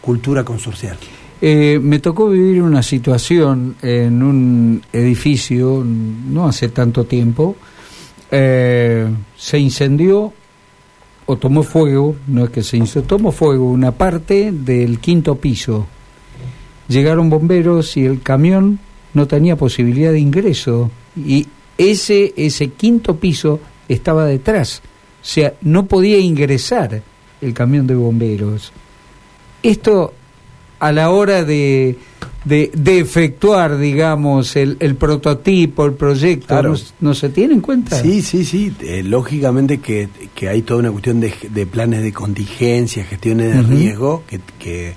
cultura 0.00 0.44
consorcial. 0.44 0.96
me 1.40 1.98
tocó 1.98 2.30
vivir 2.30 2.62
una 2.62 2.82
situación 2.82 3.74
en 3.82 4.22
un 4.22 4.82
edificio 4.92 5.84
no 5.84 6.46
hace 6.46 6.68
tanto 6.68 7.04
tiempo. 7.04 7.56
se 8.30 9.58
incendió 9.58 10.32
tomó 11.36 11.62
fuego, 11.62 12.16
no 12.26 12.44
es 12.44 12.50
que 12.50 12.62
se 12.62 12.76
hizo, 12.76 13.02
tomó 13.02 13.32
fuego 13.32 13.70
una 13.70 13.92
parte 13.92 14.52
del 14.52 14.98
quinto 14.98 15.36
piso. 15.36 15.86
Llegaron 16.88 17.30
bomberos 17.30 17.96
y 17.96 18.04
el 18.04 18.22
camión 18.22 18.78
no 19.14 19.26
tenía 19.26 19.56
posibilidad 19.56 20.12
de 20.12 20.20
ingreso 20.20 20.90
y 21.16 21.46
ese 21.78 22.32
ese 22.36 22.68
quinto 22.68 23.16
piso 23.16 23.60
estaba 23.88 24.24
detrás, 24.24 24.82
o 25.22 25.24
sea, 25.24 25.54
no 25.62 25.86
podía 25.86 26.18
ingresar 26.18 27.02
el 27.40 27.54
camión 27.54 27.86
de 27.86 27.94
bomberos. 27.94 28.72
Esto 29.62 30.12
a 30.78 30.92
la 30.92 31.10
hora 31.10 31.44
de 31.44 31.96
de, 32.44 32.70
de 32.74 32.98
efectuar, 32.98 33.78
digamos, 33.78 34.56
el, 34.56 34.76
el, 34.80 34.96
prototipo, 34.96 35.84
el 35.84 35.94
proyecto, 35.94 36.60
no, 37.00 37.14
se 37.14 37.28
tiene 37.28 37.54
en 37.54 37.60
cuenta? 37.60 38.00
Sí, 38.00 38.22
sí, 38.22 38.44
sí. 38.44 38.74
Eh, 38.80 39.02
lógicamente 39.02 39.78
que, 39.78 40.08
que, 40.34 40.48
hay 40.48 40.62
toda 40.62 40.80
una 40.80 40.90
cuestión 40.90 41.20
de, 41.20 41.34
de 41.50 41.66
planes 41.66 42.02
de 42.02 42.12
contingencia, 42.12 43.04
gestiones 43.04 43.54
de 43.54 43.62
riesgo, 43.62 44.24
que, 44.26 44.40
que, 44.58 44.94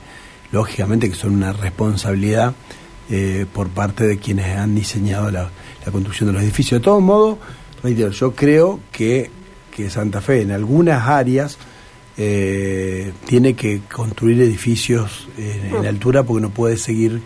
lógicamente 0.51 1.09
que 1.09 1.15
son 1.15 1.35
una 1.35 1.53
responsabilidad 1.53 2.55
eh, 3.09 3.45
por 3.53 3.69
parte 3.69 4.05
de 4.05 4.17
quienes 4.17 4.57
han 4.57 4.73
diseñado 4.73 5.29
la, 5.29 5.51
la 5.85 5.91
construcción 5.91 6.27
de 6.27 6.33
los 6.33 6.43
edificios. 6.43 6.81
De 6.81 6.83
todos 6.85 7.03
modos, 7.03 7.37
reitero, 7.83 8.09
yo 8.09 8.33
creo 8.33 8.79
que, 8.91 9.29
que 9.75 9.89
Santa 9.89 10.21
Fe 10.21 10.41
en 10.41 10.51
algunas 10.51 11.07
áreas 11.07 11.57
eh, 12.17 13.11
tiene 13.25 13.55
que 13.55 13.81
construir 13.91 14.41
edificios 14.41 15.27
en, 15.37 15.83
la 15.83 15.89
altura 15.89 16.23
porque 16.23 16.41
no 16.41 16.49
puede 16.49 16.77
seguir 16.77 17.21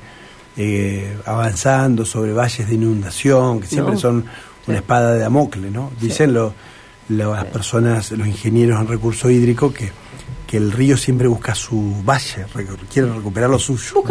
eh, 0.57 1.15
avanzando 1.25 2.05
sobre 2.05 2.33
valles 2.33 2.67
de 2.67 2.73
inundación, 2.73 3.59
que 3.59 3.67
siempre 3.67 3.97
son 3.97 4.25
una 4.67 4.77
espada 4.77 5.13
de 5.13 5.19
Damocles, 5.19 5.71
¿no? 5.71 5.91
Dicen 6.01 6.33
las 7.07 7.45
personas, 7.45 8.11
los 8.11 8.27
ingenieros 8.27 8.81
en 8.81 8.87
recurso 8.87 9.29
hídrico, 9.29 9.71
que, 9.71 9.91
que 10.47 10.57
el 10.57 10.71
río 10.71 10.97
siempre 10.97 11.27
busca 11.27 11.53
su 11.53 11.95
valle, 12.03 12.45
quiere 12.91 13.13
recuperar 13.13 13.49
lo 13.49 13.59
suyo. 13.59 14.03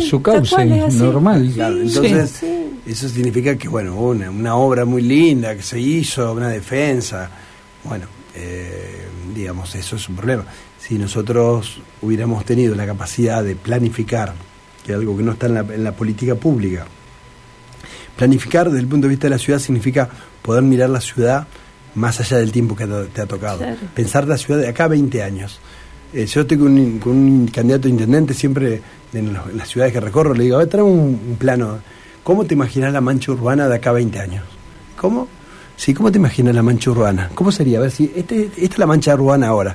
su, 0.00 0.22
cauce, 0.22 0.64
normal. 0.64 1.52
entonces, 1.58 2.44
eso 2.86 3.08
significa 3.08 3.56
que, 3.56 3.66
bueno, 3.66 3.96
una, 3.96 4.30
una 4.30 4.54
obra 4.54 4.84
muy 4.84 5.02
linda 5.02 5.56
que 5.56 5.62
se 5.62 5.80
hizo, 5.80 6.32
una 6.32 6.48
defensa, 6.48 7.28
bueno, 7.84 8.06
eh, 8.34 9.09
digamos, 9.34 9.74
eso 9.74 9.96
es 9.96 10.08
un 10.08 10.16
problema. 10.16 10.44
Si 10.78 10.98
nosotros 10.98 11.80
hubiéramos 12.02 12.44
tenido 12.44 12.74
la 12.74 12.86
capacidad 12.86 13.42
de 13.42 13.56
planificar, 13.56 14.34
que 14.84 14.92
es 14.92 14.98
algo 14.98 15.16
que 15.16 15.22
no 15.22 15.32
está 15.32 15.46
en 15.46 15.84
la, 15.84 15.92
política 15.92 16.34
pública, 16.34 16.86
planificar 18.16 18.66
desde 18.66 18.80
el 18.80 18.86
punto 18.86 19.06
de 19.06 19.10
vista 19.10 19.26
de 19.26 19.30
la 19.30 19.38
ciudad 19.38 19.58
significa 19.58 20.08
poder 20.42 20.62
mirar 20.62 20.90
la 20.90 21.00
ciudad 21.00 21.46
más 21.94 22.20
allá 22.20 22.38
del 22.38 22.52
tiempo 22.52 22.76
que 22.76 22.86
te, 22.86 23.20
ha 23.20 23.26
tocado. 23.26 23.64
Pensar 23.94 24.26
la 24.26 24.38
ciudad 24.38 24.60
de 24.60 24.68
acá 24.68 24.84
a 24.84 24.88
20 24.88 25.22
años. 25.22 25.60
Eh, 26.12 26.26
yo 26.26 26.40
estoy 26.40 26.58
con 26.58 26.72
un, 26.72 27.48
candidato 27.52 27.86
a 27.86 27.90
intendente 27.90 28.34
siempre 28.34 28.82
en, 29.12 29.32
las 29.54 29.68
ciudades 29.68 29.92
que 29.92 30.00
recorro, 30.00 30.34
le 30.34 30.44
digo, 30.44 30.56
a 30.56 30.60
ver, 30.60 30.68
trae 30.68 30.82
un, 30.82 31.36
plano. 31.38 31.78
¿Cómo 32.22 32.44
te 32.44 32.54
imaginas 32.54 32.92
la 32.92 33.00
mancha 33.00 33.32
urbana 33.32 33.68
de 33.68 33.76
acá 33.76 33.90
a 33.90 33.94
20 33.94 34.18
años? 34.18 34.44
¿Cómo? 34.96 35.28
Sí, 35.80 35.94
¿cómo 35.94 36.12
te 36.12 36.18
imaginas 36.18 36.54
la 36.54 36.62
mancha 36.62 36.90
urbana? 36.90 37.30
¿Cómo 37.34 37.50
sería? 37.50 37.78
A 37.78 37.80
ver 37.80 37.90
si 37.90 38.12
este, 38.14 38.50
esta 38.54 38.74
es 38.74 38.78
la 38.78 38.86
mancha 38.86 39.14
urbana 39.14 39.48
ahora. 39.48 39.74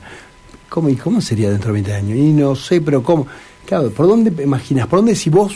¿Cómo, 0.70 0.88
¿Y 0.88 0.96
cómo 0.96 1.20
sería 1.20 1.50
dentro 1.50 1.70
de 1.70 1.82
20 1.82 1.94
años? 1.96 2.16
Y 2.20 2.32
no 2.32 2.56
sé, 2.56 2.80
pero 2.80 3.02
¿cómo? 3.02 3.26
Claro, 3.66 3.90
¿por 3.90 4.06
dónde 4.06 4.44
imaginas? 4.44 4.86
¿Por 4.86 5.00
dónde 5.00 5.16
si 5.16 5.32
vos... 5.32 5.56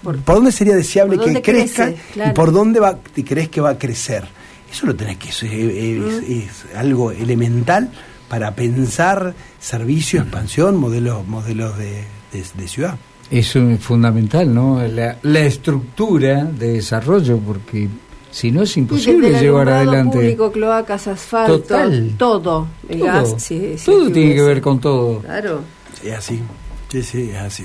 ¿Por, 0.00 0.24
dónde 0.24 0.52
sería 0.52 0.76
deseable 0.76 1.18
que 1.18 1.42
crezca 1.42 1.90
y 1.90 2.30
por 2.32 2.52
dónde 2.52 2.78
va, 2.78 2.96
te 2.96 3.24
crees 3.24 3.48
que 3.48 3.60
va 3.60 3.70
a 3.70 3.78
crecer? 3.78 4.22
Eso 4.70 4.86
lo 4.86 4.94
tenés 4.94 5.16
que... 5.16 5.30
Eso 5.30 5.46
es, 5.46 6.64
algo 6.76 7.10
elemental 7.10 7.90
para 8.28 8.54
pensar 8.54 9.34
servicio, 9.58 10.20
expansión, 10.20 10.76
modelos, 10.76 11.26
modelos 11.26 11.76
de, 11.76 12.04
de, 12.30 12.68
ciudad. 12.68 12.96
Eso 13.32 13.68
es 13.68 13.80
fundamental, 13.80 14.54
¿no? 14.54 14.80
La, 14.86 15.18
la 15.22 15.40
estructura 15.40 16.44
de 16.44 16.74
desarrollo, 16.74 17.36
porque 17.38 17.88
si 18.32 18.50
no 18.50 18.62
es 18.62 18.76
imposible 18.76 19.38
llevar 19.38 19.68
adelante. 19.68 20.16
público, 20.16 20.50
cloacas, 20.50 21.06
asfalto, 21.06 21.60
todo. 21.60 21.84
El 21.84 22.16
todo, 22.16 22.66
gas, 22.88 23.34
sí, 23.36 23.76
todo 23.84 24.10
tiene 24.10 24.34
que 24.34 24.42
ver 24.42 24.60
con 24.60 24.80
todo. 24.80 25.20
Claro. 25.20 25.60
Es 26.02 26.14
así. 26.14 26.40
Sí, 26.88 27.02
sí, 27.02 27.30
es 27.30 27.36
así. 27.36 27.64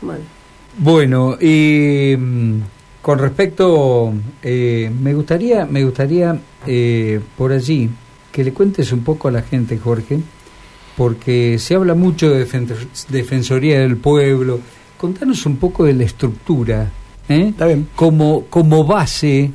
Bueno, 0.00 0.24
bueno 0.78 1.36
y 1.40 2.16
mm, 2.18 2.60
con 3.02 3.18
respecto, 3.18 4.12
eh, 4.42 4.90
me 5.00 5.14
gustaría, 5.14 5.66
me 5.66 5.84
gustaría 5.84 6.38
eh, 6.66 7.20
por 7.36 7.52
allí 7.52 7.90
que 8.32 8.42
le 8.42 8.52
cuentes 8.52 8.90
un 8.92 9.04
poco 9.04 9.28
a 9.28 9.30
la 9.30 9.42
gente, 9.42 9.78
Jorge, 9.78 10.20
porque 10.96 11.58
se 11.58 11.74
habla 11.74 11.94
mucho 11.94 12.30
de 12.30 12.46
Defensoría 13.10 13.80
del 13.80 13.98
Pueblo. 13.98 14.58
Contanos 14.96 15.44
un 15.44 15.56
poco 15.56 15.84
de 15.84 15.92
la 15.92 16.04
estructura, 16.04 16.90
¿eh? 17.28 17.48
Está 17.50 17.66
bien. 17.66 17.88
Como, 17.94 18.46
como 18.46 18.84
base 18.84 19.50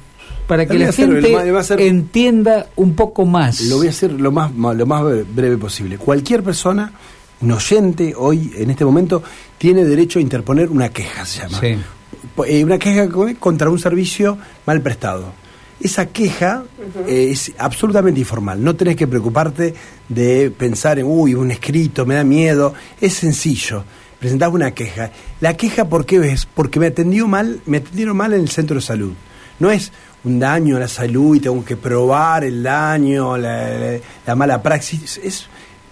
para 0.48 0.66
que 0.66 0.80
la 0.80 0.92
gente 0.92 1.88
entienda 1.88 2.68
un 2.76 2.96
poco 2.96 3.26
más. 3.26 3.62
Lo 3.62 3.78
voy 3.78 3.88
a 3.88 3.90
hacer 3.90 4.12
lo 4.14 4.32
más, 4.32 4.52
lo 4.54 4.86
más 4.86 5.04
breve 5.36 5.58
posible. 5.58 5.98
Cualquier 5.98 6.42
persona, 6.42 6.92
un 7.42 7.52
oyente, 7.52 8.14
hoy, 8.16 8.54
en 8.56 8.70
este 8.70 8.86
momento, 8.86 9.22
tiene 9.58 9.84
derecho 9.84 10.20
a 10.20 10.22
interponer 10.22 10.70
una 10.70 10.90
queja, 10.90 11.26
se 11.26 11.42
llama. 11.42 11.60
Eh, 12.48 12.64
una 12.64 12.78
queja 12.78 13.08
contra 13.40 13.70
un 13.70 13.80
servicio 13.80 14.38
mal 14.66 14.82
prestado. 14.82 15.34
Esa 15.80 16.08
queja 16.08 16.64
eh, 17.08 17.30
es 17.32 17.52
absolutamente 17.58 18.20
informal. 18.20 18.64
No 18.64 18.76
tenés 18.76 18.96
que 18.96 19.06
preocuparte 19.06 19.76
de 20.10 20.50
pensar 20.50 20.98
en, 20.98 21.06
uy, 21.06 21.36
un 21.36 21.52
escrito, 21.52 22.06
me 22.06 22.16
da 22.16 22.24
miedo. 22.24 22.74
Es 23.00 23.14
sencillo. 23.14 23.84
Presentás 24.20 24.52
una 24.52 24.72
queja. 24.72 25.12
La 25.42 25.56
queja, 25.56 25.88
¿por 25.88 26.06
qué 26.06 26.18
es? 26.32 26.48
Porque 26.48 26.80
me 26.80 26.88
atendió 26.88 27.28
mal, 27.28 27.62
me 27.68 27.78
atendieron 27.78 28.18
mal 28.18 28.34
en 28.34 28.42
el 28.42 28.50
centro 28.50 28.78
de 28.78 28.82
salud. 28.82 29.14
No 29.60 29.70
es 29.70 29.92
un 30.28 30.40
daño 30.40 30.78
a 30.78 30.82
la 30.82 30.88
salud 30.88 31.36
y 31.36 31.40
tengo 31.40 31.64
que 31.64 31.76
probar 31.76 32.44
el 32.44 32.62
daño, 32.62 33.38
la, 33.38 34.00
mala 34.36 34.62
praxis. 34.62 35.20
Es, 35.24 35.48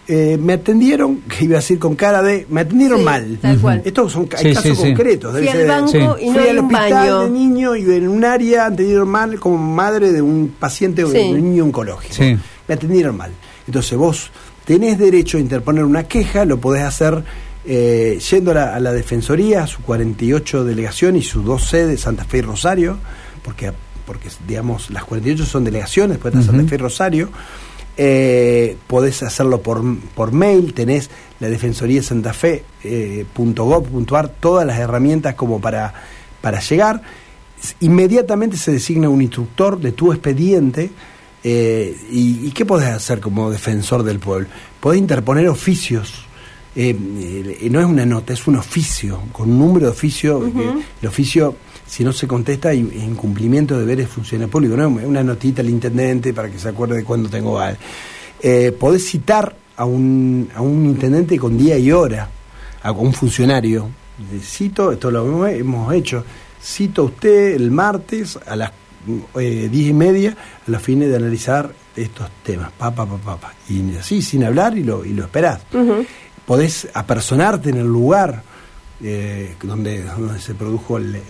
eh, 0.07 0.37
me 0.39 0.53
atendieron, 0.53 1.21
que 1.21 1.45
iba 1.45 1.55
a 1.55 1.59
decir 1.61 1.79
con 1.79 1.95
cara 1.95 2.21
de, 2.21 2.45
me 2.49 2.61
atendieron 2.61 3.03
mal. 3.03 3.39
Estos 3.83 4.11
son 4.11 4.25
casos 4.25 4.77
concretos. 4.77 5.37
Fui 5.37 5.47
al 5.47 5.67
banco 5.67 6.17
y 6.19 6.27
no 6.27 6.33
Fui 6.33 6.47
al 6.47 6.59
hospital 6.59 7.25
de 7.25 7.29
niño 7.31 7.75
y 7.75 7.83
en 7.83 8.07
un 8.07 8.23
área 8.23 8.67
atendieron 8.67 9.07
mal 9.07 9.39
como 9.39 9.57
madre 9.57 10.11
de 10.11 10.21
un 10.21 10.53
paciente 10.59 11.03
o 11.03 11.09
de 11.09 11.31
un 11.31 11.49
niño 11.49 11.65
oncológico. 11.65 12.15
me 12.67 12.73
atendieron 12.73 13.17
mal. 13.17 13.31
Entonces 13.67 13.97
vos 13.97 14.31
tenés 14.65 14.97
derecho 14.97 15.37
a 15.37 15.39
interponer 15.39 15.83
una 15.83 16.03
queja, 16.03 16.45
lo 16.45 16.59
podés 16.59 16.83
hacer 16.83 17.23
eh, 17.67 18.19
yendo 18.29 18.51
a 18.51 18.79
la, 18.79 18.93
Defensoría, 18.93 19.63
a 19.63 19.67
su 19.67 19.81
48 19.81 20.63
delegación 20.65 21.15
y 21.15 21.23
sus 21.23 21.43
dos 21.43 21.67
sedes, 21.67 22.01
Santa 22.01 22.23
Fe 22.23 22.39
y 22.39 22.41
Rosario, 22.41 22.97
porque, 23.43 23.71
porque 24.05 24.29
digamos, 24.47 24.89
las 24.89 25.03
48 25.03 25.45
son 25.45 25.63
delegaciones, 25.63 26.17
después 26.17 26.33
está 26.33 26.45
Santa 26.45 26.67
Fe 26.67 26.75
y 26.75 26.77
Rosario. 26.77 27.29
Eh, 27.97 28.75
podés 28.87 29.23
hacerlo 29.23 29.61
por, 29.61 29.81
por 30.15 30.33
mail, 30.33 30.73
tenés 30.73 31.09
la 31.39 31.49
Defensoría 31.49 32.03
Santa 32.03 32.33
Fe 32.33 32.63
eh, 32.83 33.25
todas 34.39 34.67
las 34.67 34.79
herramientas 34.79 35.35
como 35.35 35.61
para, 35.61 35.93
para 36.41 36.59
llegar. 36.59 37.01
Inmediatamente 37.79 38.57
se 38.57 38.71
designa 38.71 39.09
un 39.09 39.21
instructor 39.21 39.79
de 39.79 39.91
tu 39.91 40.11
expediente. 40.11 40.91
Eh, 41.43 41.95
y, 42.09 42.49
qué 42.51 42.65
podés 42.65 42.89
hacer 42.89 43.19
como 43.19 43.51
defensor 43.51 44.03
del 44.03 44.19
pueblo? 44.19 44.47
Podés 44.79 44.99
interponer 44.99 45.47
oficios. 45.47 46.25
Eh, 46.75 46.93
no 47.71 47.79
es 47.79 47.85
una 47.85 48.05
nota, 48.05 48.33
es 48.33 48.47
un 48.47 48.57
oficio, 48.57 49.21
con 49.31 49.51
un 49.51 49.59
número 49.59 49.85
de 49.85 49.91
oficio. 49.91 50.43
el 51.01 51.07
oficio, 51.07 51.55
si 51.95 52.03
no 52.03 52.11
se 52.11 52.27
contesta, 52.27 52.69
hay 52.69 52.79
incumplimiento 52.79 53.75
de 53.75 53.79
deberes 53.79 54.09
funcionarios 54.09 54.51
públicos. 54.51 54.77
No 54.77 54.89
una 54.89 55.23
notita 55.23 55.61
al 55.61 55.69
intendente 55.69 56.33
para 56.33 56.51
que 56.51 56.59
se 56.59 56.67
acuerde 56.67 56.97
de 56.97 57.05
cuándo 57.05 57.29
tengo 57.29 57.57
Eh, 58.41 58.75
podés 58.77 59.09
citar 59.09 59.55
a 59.77 59.85
un, 59.85 60.49
a 60.53 60.61
un 60.61 60.85
intendente 60.85 61.39
con 61.39 61.57
día 61.57 61.77
y 61.77 61.93
hora, 61.93 62.27
a 62.83 62.91
un 62.91 63.13
funcionario. 63.13 63.87
Cito, 64.41 64.91
esto 64.91 65.09
lo 65.09 65.47
hemos 65.47 65.93
hecho, 65.93 66.25
cito 66.61 67.03
a 67.03 67.05
usted 67.05 67.55
el 67.55 67.71
martes 67.71 68.37
a 68.45 68.57
las 68.57 68.73
eh, 69.39 69.69
diez 69.71 69.87
y 69.87 69.93
media 69.93 70.35
a 70.67 70.71
los 70.71 70.81
fines 70.81 71.07
de 71.07 71.15
analizar 71.15 71.71
estos 71.95 72.29
temas, 72.43 72.73
papá, 72.73 73.05
papá, 73.05 73.37
papá. 73.37 73.53
Y 73.69 73.95
así, 73.95 74.21
sin 74.21 74.43
hablar, 74.43 74.77
y 74.77 74.83
lo, 74.83 75.05
y 75.05 75.13
lo 75.13 75.23
esperás. 75.23 75.61
Podés 76.45 76.89
apersonarte 76.93 77.69
en 77.69 77.77
el 77.77 77.87
lugar 77.87 78.43
eh, 79.01 79.55
donde, 79.63 80.03
donde 80.03 80.41
se 80.41 80.55
produjo 80.55 80.97
el, 80.97 81.15
el 81.15 81.21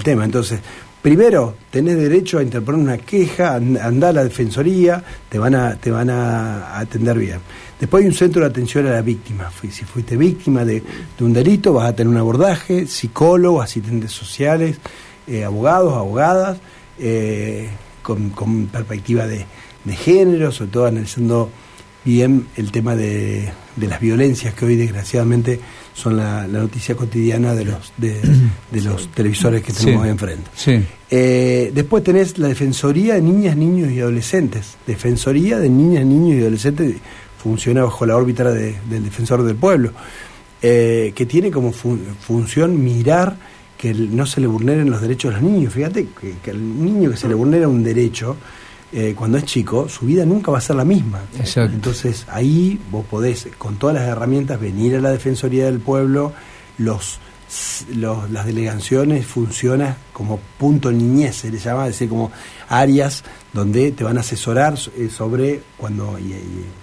tema. 0.00 0.24
Entonces, 0.24 0.60
Primero, 1.02 1.56
tenés 1.72 1.96
derecho 1.96 2.38
a 2.38 2.44
interponer 2.44 2.80
una 2.80 2.98
queja, 2.98 3.56
andar 3.56 4.10
a 4.10 4.12
la 4.12 4.24
defensoría, 4.24 5.02
te 5.28 5.36
van 5.36 5.56
a, 5.56 5.74
te 5.74 5.90
van 5.90 6.08
a 6.10 6.78
atender 6.78 7.18
bien. 7.18 7.40
Después 7.80 8.02
hay 8.02 8.08
un 8.08 8.14
centro 8.14 8.42
de 8.42 8.46
atención 8.46 8.86
a 8.86 8.90
la 8.90 9.02
víctima. 9.02 9.50
Si 9.68 9.84
fuiste 9.84 10.16
víctima 10.16 10.64
de, 10.64 10.80
un 11.18 11.32
delito, 11.32 11.72
vas 11.72 11.88
a 11.88 11.96
tener 11.96 12.08
un 12.08 12.18
abordaje, 12.18 12.86
psicólogos, 12.86 13.64
asistentes 13.64 14.12
sociales, 14.12 14.78
eh, 15.26 15.42
abogados, 15.42 15.94
abogadas, 15.94 16.58
eh, 17.00 17.68
con, 18.00 18.68
perspectiva 18.70 19.26
de, 19.26 19.44
de 19.84 19.96
género, 19.96 20.52
sobre 20.52 20.70
todo 20.70 20.86
analizando 20.86 21.50
bien 22.04 22.46
el 22.56 22.70
tema 22.70 22.94
de, 22.94 23.52
de 23.74 23.86
las 23.88 23.98
violencias 23.98 24.54
que 24.54 24.66
hoy 24.66 24.76
desgraciadamente 24.76 25.58
son 25.94 26.16
la, 26.16 26.46
noticia 26.46 26.94
cotidiana 26.94 27.54
de 27.54 27.64
los 27.66 27.92
de, 27.96 28.20
los 28.82 29.08
televisores 29.08 29.62
que 29.62 29.72
tenemos 29.72 30.06
enfrente. 30.06 30.50
Eh, 31.10 31.70
después 31.74 32.02
tenés 32.02 32.38
la 32.38 32.48
Defensoría 32.48 33.14
de 33.14 33.22
Niñas, 33.22 33.56
Niños 33.56 33.90
y 33.90 34.00
Adolescentes. 34.00 34.76
Defensoría 34.86 35.58
de 35.58 35.68
Niñas, 35.68 36.04
Niños 36.06 36.36
y 36.36 36.40
Adolescentes 36.40 36.96
funciona 37.42 37.84
bajo 37.84 38.06
la 38.06 38.16
órbita 38.16 38.50
del 38.50 39.04
Defensor 39.04 39.42
del 39.42 39.56
Pueblo, 39.56 39.92
eh, 40.62 41.12
que 41.14 41.26
tiene 41.26 41.50
como 41.50 41.72
función 41.72 42.82
mirar 42.82 43.36
que 43.76 43.92
no 43.92 44.26
se 44.26 44.40
le 44.40 44.46
vulneren 44.46 44.88
los 44.90 45.00
derechos 45.00 45.34
de 45.34 45.40
los 45.40 45.50
niños. 45.50 45.74
Fíjate 45.74 46.06
que, 46.18 46.34
que 46.42 46.50
al 46.52 46.84
niño 46.84 47.10
que 47.10 47.16
se 47.16 47.28
le 47.28 47.34
vulnera 47.34 47.66
un 47.66 47.82
derecho, 47.82 48.36
eh, 48.94 49.14
cuando 49.16 49.38
es 49.38 49.44
chico, 49.44 49.88
su 49.88 50.04
vida 50.04 50.26
nunca 50.26 50.52
va 50.52 50.58
a 50.58 50.60
ser 50.60 50.76
la 50.76 50.84
misma. 50.84 51.22
Entonces 51.56 52.26
ahí 52.28 52.78
vos 52.90 53.06
podés, 53.06 53.48
con 53.56 53.76
todas 53.76 53.96
las 53.96 54.06
herramientas, 54.06 54.60
venir 54.60 54.96
a 54.96 55.00
la 55.00 55.10
Defensoría 55.10 55.64
del 55.64 55.80
Pueblo, 55.80 56.32
los, 56.76 57.18
las 57.96 58.44
delegaciones 58.44 59.26
funcionan 59.26 59.96
como 60.12 60.38
punto 60.58 60.92
niñez, 60.92 61.36
se 61.36 61.50
les 61.50 61.64
llama, 61.64 61.86
es 61.86 61.94
decir, 61.94 62.10
como 62.10 62.30
áreas 62.68 63.24
donde 63.54 63.92
te 63.92 64.04
van 64.04 64.18
a 64.18 64.20
asesorar 64.20 64.78
eh, 64.98 65.08
sobre 65.08 65.62
cuando, 65.78 66.18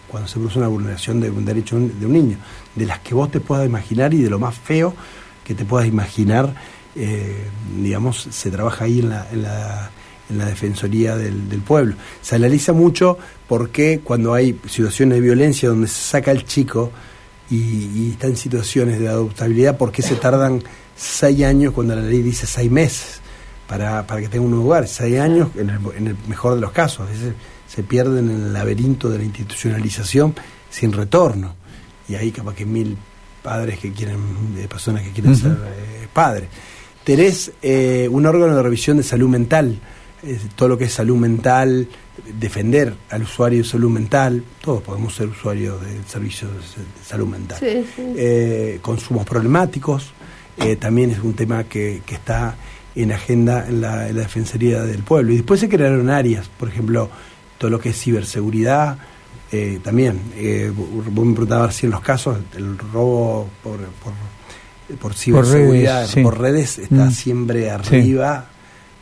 cuando 0.07 0.27
se 0.27 0.35
produce 0.35 0.57
una 0.57 0.67
vulneración 0.67 1.21
de 1.21 1.29
un 1.29 1.45
derecho 1.45 1.77
de 1.77 2.05
un 2.07 2.13
niño, 2.13 2.37
de 2.73 2.85
las 2.87 2.99
que 2.99 3.13
vos 3.13 3.29
te 3.29 3.39
puedas 3.39 3.67
imaginar 3.67 4.15
y 4.15 4.21
de 4.23 4.31
lo 4.31 4.39
más 4.39 4.57
feo 4.57 4.95
que 5.43 5.53
te 5.53 5.63
puedas 5.63 5.87
imaginar, 5.87 6.55
eh, 6.95 7.47
digamos, 7.79 8.27
se 8.31 8.49
trabaja 8.49 8.85
ahí 8.85 8.99
en 8.99 9.09
la 9.09 9.27
en 9.31 9.43
la 9.43 9.91
Defensoría 10.29 11.17
del, 11.17 11.61
Pueblo. 11.65 11.95
Se 12.21 12.35
analiza 12.35 12.73
mucho 12.73 13.17
porque 13.47 14.01
cuando 14.03 14.33
hay 14.33 14.59
situaciones 14.67 15.15
de 15.15 15.21
violencia 15.21 15.69
donde 15.69 15.87
se 15.87 16.01
saca 16.01 16.31
el 16.31 16.45
chico 16.45 16.91
y, 17.49 18.11
está 18.11 18.27
en 18.27 18.37
situaciones 18.37 18.99
de 18.99 19.07
adoptabilidad, 19.07 19.77
¿por 19.77 19.91
qué 19.91 20.01
se 20.01 20.15
tardan 20.15 20.61
seis 20.95 21.43
años 21.43 21.73
cuando 21.73 21.95
la 21.95 22.01
ley 22.01 22.21
dice 22.21 22.45
seis 22.45 22.69
meses 22.69 23.21
para, 23.67 24.05
para 24.05 24.21
que 24.21 24.27
tenga 24.27 24.45
un 24.45 24.51
lugar? 24.51 24.87
Seis 24.87 25.19
años 25.19 25.49
en 25.55 25.69
el, 25.69 26.15
mejor 26.27 26.55
de 26.55 26.61
los 26.61 26.71
casos. 26.71 27.07
A 27.07 27.11
veces 27.11 27.33
se 27.67 27.83
pierden 27.83 28.29
en 28.29 28.43
el 28.43 28.53
laberinto 28.53 29.09
de 29.09 29.17
la 29.17 29.23
institucionalización 29.23 30.35
sin 30.69 30.91
retorno. 30.93 31.55
Y 32.07 32.15
ahí 32.15 32.31
capaz 32.31 32.55
que 32.55 32.65
mil 32.65 32.97
padres 33.41 33.79
que 33.79 33.91
quieren, 33.91 34.55
de 34.55 34.67
personas 34.67 35.03
que 35.03 35.11
quieren 35.11 35.35
ser 35.35 35.51
eh, 35.51 36.07
padres. 36.13 36.49
Tenés 37.03 37.51
eh, 37.61 38.07
un 38.11 38.25
órgano 38.25 38.55
de 38.55 38.61
revisión 38.61 38.97
de 38.97 39.03
salud 39.03 39.29
mental 39.29 39.79
todo 40.55 40.69
lo 40.69 40.77
que 40.77 40.85
es 40.85 40.93
salud 40.93 41.17
mental, 41.17 41.87
defender 42.39 42.93
al 43.09 43.23
usuario 43.23 43.59
de 43.59 43.69
salud 43.69 43.89
mental, 43.89 44.43
todos 44.61 44.81
podemos 44.81 45.15
ser 45.15 45.27
usuarios 45.27 45.81
del 45.81 46.05
servicio 46.05 46.47
de 46.47 47.05
salud 47.05 47.27
mental. 47.27 47.59
Eh, 47.61 48.79
consumos 48.81 49.25
problemáticos, 49.25 50.11
eh, 50.57 50.75
también 50.75 51.11
es 51.11 51.19
un 51.19 51.33
tema 51.33 51.63
que, 51.63 52.01
que 52.05 52.15
está 52.15 52.55
en 52.95 53.11
agenda 53.11 53.65
en 53.67 53.81
la, 53.81 54.05
Defensoría 54.05 54.83
del 54.83 55.03
Pueblo. 55.03 55.31
Y 55.31 55.37
después 55.37 55.59
se 55.59 55.69
crearon 55.69 56.09
áreas, 56.09 56.49
por 56.49 56.67
ejemplo, 56.67 57.09
todo 57.57 57.71
lo 57.71 57.79
que 57.79 57.89
es 57.89 57.99
ciberseguridad, 57.99 58.97
eh, 59.51 59.79
también, 59.83 60.19
eh, 60.35 60.71
vos 60.75 61.25
me 61.25 61.33
preguntabas 61.33 61.75
si 61.75 61.87
en 61.87 61.91
los 61.91 62.01
casos 62.01 62.37
el 62.55 62.77
robo 62.77 63.49
por, 63.63 63.79
por, 64.99 65.13
ciberseguridad, 65.13 66.07
por 66.21 66.39
redes, 66.39 66.77
está 66.77 67.05
mm. 67.05 67.11
siempre 67.11 67.71
arriba 67.71 68.49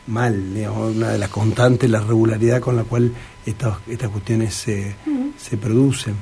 mal, 0.08 0.54
digamos, 0.54 0.96
una 0.96 1.10
de 1.10 1.18
las 1.18 1.28
constantes, 1.28 1.88
la 1.88 2.00
regularidad 2.00 2.60
con 2.60 2.76
la 2.76 2.84
cual 2.84 3.12
estas, 3.46 3.76
estas 3.88 4.10
cuestiones 4.10 4.54
se, 4.54 4.94
se 5.36 5.56
producen. 5.56 6.14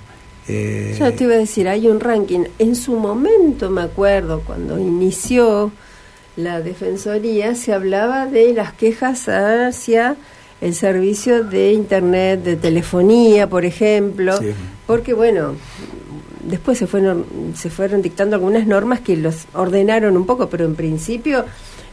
Eh, 0.49 0.96
Yo 0.99 1.12
te 1.12 1.25
iba 1.25 1.35
a 1.35 1.38
decir, 1.38 1.68
hay 1.68 1.88
un 1.88 2.01
ranking. 2.01 2.44
En 2.59 2.77
su 2.77 2.96
momento, 2.96 3.70
me 3.70 3.83
acuerdo, 3.83 4.42
cuando 4.44 4.79
inició 4.79 5.72
la 6.37 6.61
Defensoría, 6.61 7.55
se 7.55 7.72
hablaba 7.72 8.27
de 8.27 8.53
las 8.53 8.72
quejas 8.72 9.29
hacia 9.29 10.16
el 10.61 10.75
servicio 10.75 11.44
de 11.44 11.72
Internet, 11.72 12.42
de 12.42 12.57
telefonía, 12.57 13.49
por 13.49 13.64
ejemplo, 13.64 14.38
porque, 14.87 15.14
bueno, 15.14 15.55
después 16.44 16.79
se 16.79 16.87
fueron, 16.87 17.27
se 17.55 17.70
fueron 17.70 18.03
dictando 18.03 18.37
algunas 18.37 18.66
normas 18.66 19.01
que 19.01 19.16
los 19.16 19.46
ordenaron 19.53 20.16
un 20.16 20.27
poco, 20.27 20.49
pero 20.49 20.64
en 20.64 20.75
principio 20.75 21.44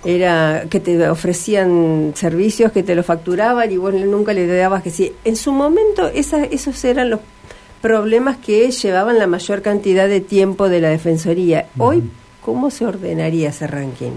era 0.05 0.65
que 0.69 0.79
te 0.79 1.09
ofrecían 1.09 2.13
servicios 2.15 2.71
que 2.71 2.83
te 2.83 2.95
lo 2.95 3.03
facturaban 3.03 3.71
y 3.71 3.77
vos 3.77 3.93
nunca 3.93 4.33
le 4.33 4.47
dabas 4.47 4.83
que 4.83 4.91
sí. 4.91 5.13
En 5.23 5.35
su 5.35 5.51
momento 5.51 6.07
esos 6.07 6.83
eran 6.83 7.09
los 7.09 7.19
problemas 7.81 8.37
que 8.37 8.69
llevaban 8.71 9.19
la 9.19 9.27
mayor 9.27 9.61
cantidad 9.61 10.07
de 10.07 10.21
tiempo 10.21 10.69
de 10.69 10.81
la 10.81 10.89
Defensoría. 10.89 11.67
Hoy, 11.77 12.03
¿cómo 12.41 12.71
se 12.71 12.85
ordenaría 12.85 13.49
ese 13.49 13.67
ranking? 13.67 14.11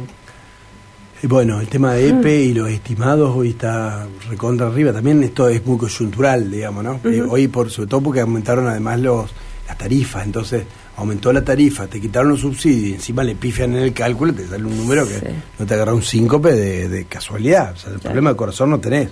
Bueno, 1.23 1.61
el 1.61 1.67
tema 1.69 1.95
de 1.95 2.11
EPE 2.11 2.43
y 2.43 2.55
los 2.55 2.69
estimados 2.69 3.35
hoy 3.35 3.51
está 3.51 4.07
recontra 4.29 4.67
arriba. 4.67 4.93
También 4.93 5.23
esto 5.23 5.49
es 5.49 5.65
muy 5.65 5.79
coyuntural, 5.79 6.51
digamos, 6.51 6.85
¿no? 6.85 7.01
Eh, 7.05 7.23
hoy, 7.23 7.49
por 7.49 7.71
sobre 7.71 7.89
todo 7.89 8.03
porque 8.03 8.21
aumentaron 8.21 8.69
además 8.69 9.01
los 9.01 9.31
las 9.67 9.79
tarifas, 9.79 10.25
entonces 10.25 10.65
aumentó 10.97 11.33
la 11.33 11.45
tarifa, 11.45 11.87
te 11.87 12.01
quitaron 12.01 12.31
los 12.31 12.41
subsidios 12.41 12.91
y 12.91 12.95
encima 12.95 13.23
le 13.23 13.35
pifian 13.35 13.75
en 13.75 13.83
el 13.83 13.93
cálculo, 13.93 14.33
te 14.33 14.47
sale 14.47 14.65
un 14.65 14.77
número 14.77 15.07
que 15.07 15.35
no 15.59 15.67
te 15.67 15.75
agarra 15.75 15.95
un 15.95 16.03
síncope 16.03 16.53
de, 16.53 17.05
casualidad. 17.05 17.73
O 17.75 17.77
sea, 17.77 17.93
el 17.93 18.01
problema 18.01 18.31
de 18.31 18.37
corazón 18.37 18.71
no 18.71 18.81
tenés. 18.81 19.11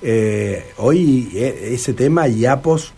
Eh, 0.00 0.72
hoy 0.76 1.30
eh, 1.34 1.70
ese 1.72 1.92
tema, 1.92 2.28
Yapos, 2.28 2.92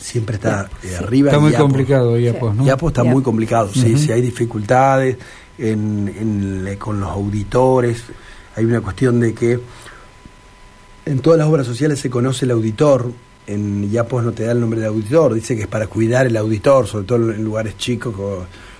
siempre 0.00 0.34
está 0.34 0.68
arriba. 0.98 1.30
Está 1.30 1.40
muy 1.40 1.52
complicado, 1.52 2.18
Yapos, 2.18 2.56
¿no? 2.56 2.64
Yapos 2.64 2.90
está 2.90 3.04
muy 3.04 3.22
complicado, 3.22 3.70
sí, 3.72 3.96
sí, 3.96 4.10
hay 4.10 4.20
dificultades 4.20 5.16
en, 5.58 6.76
con 6.78 7.00
los 7.00 7.10
auditores. 7.10 8.02
Hay 8.56 8.64
una 8.64 8.80
cuestión 8.80 9.20
de 9.20 9.32
que 9.32 9.60
en 11.06 11.20
todas 11.20 11.38
las 11.38 11.48
obras 11.48 11.66
sociales 11.66 12.00
se 12.00 12.10
conoce 12.10 12.44
el 12.44 12.50
auditor, 12.50 13.12
en 13.46 13.90
Yapos 13.90 14.24
no 14.24 14.32
te 14.32 14.44
da 14.44 14.52
el 14.52 14.60
nombre 14.60 14.80
de 14.80 14.86
auditor, 14.86 15.34
dice 15.34 15.56
que 15.56 15.62
es 15.62 15.68
para 15.68 15.86
cuidar 15.86 16.26
el 16.26 16.36
auditor, 16.36 16.86
sobre 16.86 17.06
todo 17.06 17.32
en 17.32 17.44
lugares 17.44 17.76
chicos 17.76 18.14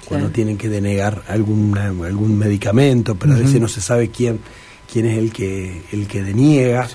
cuando 0.05 0.31
tienen 0.31 0.59
que 0.59 0.69
denegar 0.69 1.23
algún 1.29 1.77
algún 1.77 2.39
medicamento, 2.39 3.15
pero 3.15 3.35
a 3.35 3.39
veces 3.39 3.61
no 3.61 3.69
se 3.69 3.81
sabe 3.81 4.11
quién 4.11 4.41
quién 4.93 5.07
es 5.07 5.19
el 5.19 5.33
que 5.33 5.83
el 5.93 6.07
que 6.07 6.23
deniega. 6.23 6.89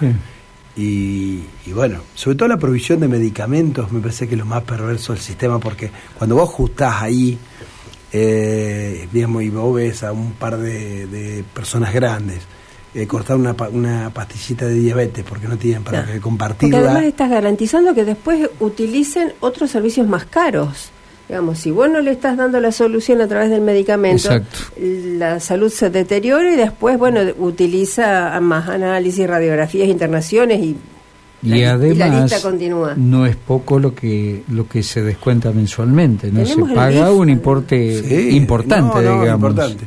Y, 0.79 1.41
bueno, 1.73 2.01
sobre 2.13 2.37
todo 2.37 2.47
la 2.47 2.57
provisión 2.57 2.99
de 2.99 3.07
medicamentos 3.07 3.91
me 3.91 3.99
parece 3.99 4.27
que 4.27 4.35
es 4.35 4.39
lo 4.39 4.45
más 4.45 4.61
perverso 4.63 5.11
del 5.11 5.21
sistema, 5.21 5.59
porque 5.59 5.89
cuando 6.15 6.35
vos 6.35 6.49
ajustás 6.49 7.01
ahí, 7.01 7.35
eh, 8.13 9.07
digamos, 9.11 9.41
y 9.41 9.49
vos 9.49 9.75
ves 9.75 10.03
a 10.03 10.11
un 10.11 10.33
par 10.33 10.57
de, 10.57 11.43
personas 11.51 11.91
grandes, 11.93 12.43
eh, 12.93 13.05
cortar 13.05 13.37
una, 13.37 13.55
una 13.71 14.09
pastillita 14.11 14.65
de 14.65 14.73
diabetes 14.75 15.25
porque 15.27 15.47
no 15.47 15.57
tienen 15.57 15.83
para 15.83 16.05
compartirla. 16.19 16.77
Porque 16.77 16.89
además 16.89 17.07
estás 17.07 17.29
garantizando 17.29 17.93
que 17.93 18.05
después 18.05 18.49
utilicen 18.59 19.33
otros 19.39 19.71
servicios 19.71 20.07
más 20.07 20.25
caros. 20.25 20.91
Digamos, 21.27 21.59
si 21.59 21.71
vos 21.71 21.89
no 21.89 21.99
le 21.99 22.11
estás 22.11 22.37
dando 22.37 22.59
la 22.61 22.71
solución 22.71 23.19
a 23.19 23.27
través 23.27 23.49
del 23.49 23.59
medicamento, 23.59 24.29
la 24.77 25.41
salud 25.41 25.69
se 25.69 25.89
deteriora 25.89 26.53
y 26.53 26.55
después, 26.55 26.97
bueno, 26.97 27.19
utiliza 27.37 28.39
más 28.39 28.69
análisis, 28.69 29.27
radiografías, 29.27 29.89
internaciones 29.89 30.61
y, 30.61 30.77
y 31.43 31.63
además 31.63 31.97
la 31.97 32.21
lista 32.21 32.41
continúa. 32.41 32.93
no 32.95 33.25
es 33.25 33.35
poco 33.35 33.77
lo 33.77 33.93
que 33.93 34.43
lo 34.47 34.69
que 34.69 34.81
se 34.83 35.01
descuenta 35.01 35.51
mensualmente, 35.51 36.31
no 36.31 36.45
se 36.45 36.63
paga 36.73 37.11
un 37.11 37.29
importe 37.29 38.31
importante, 38.31 39.01
digamos. 39.01 39.33
Importante. 39.33 39.85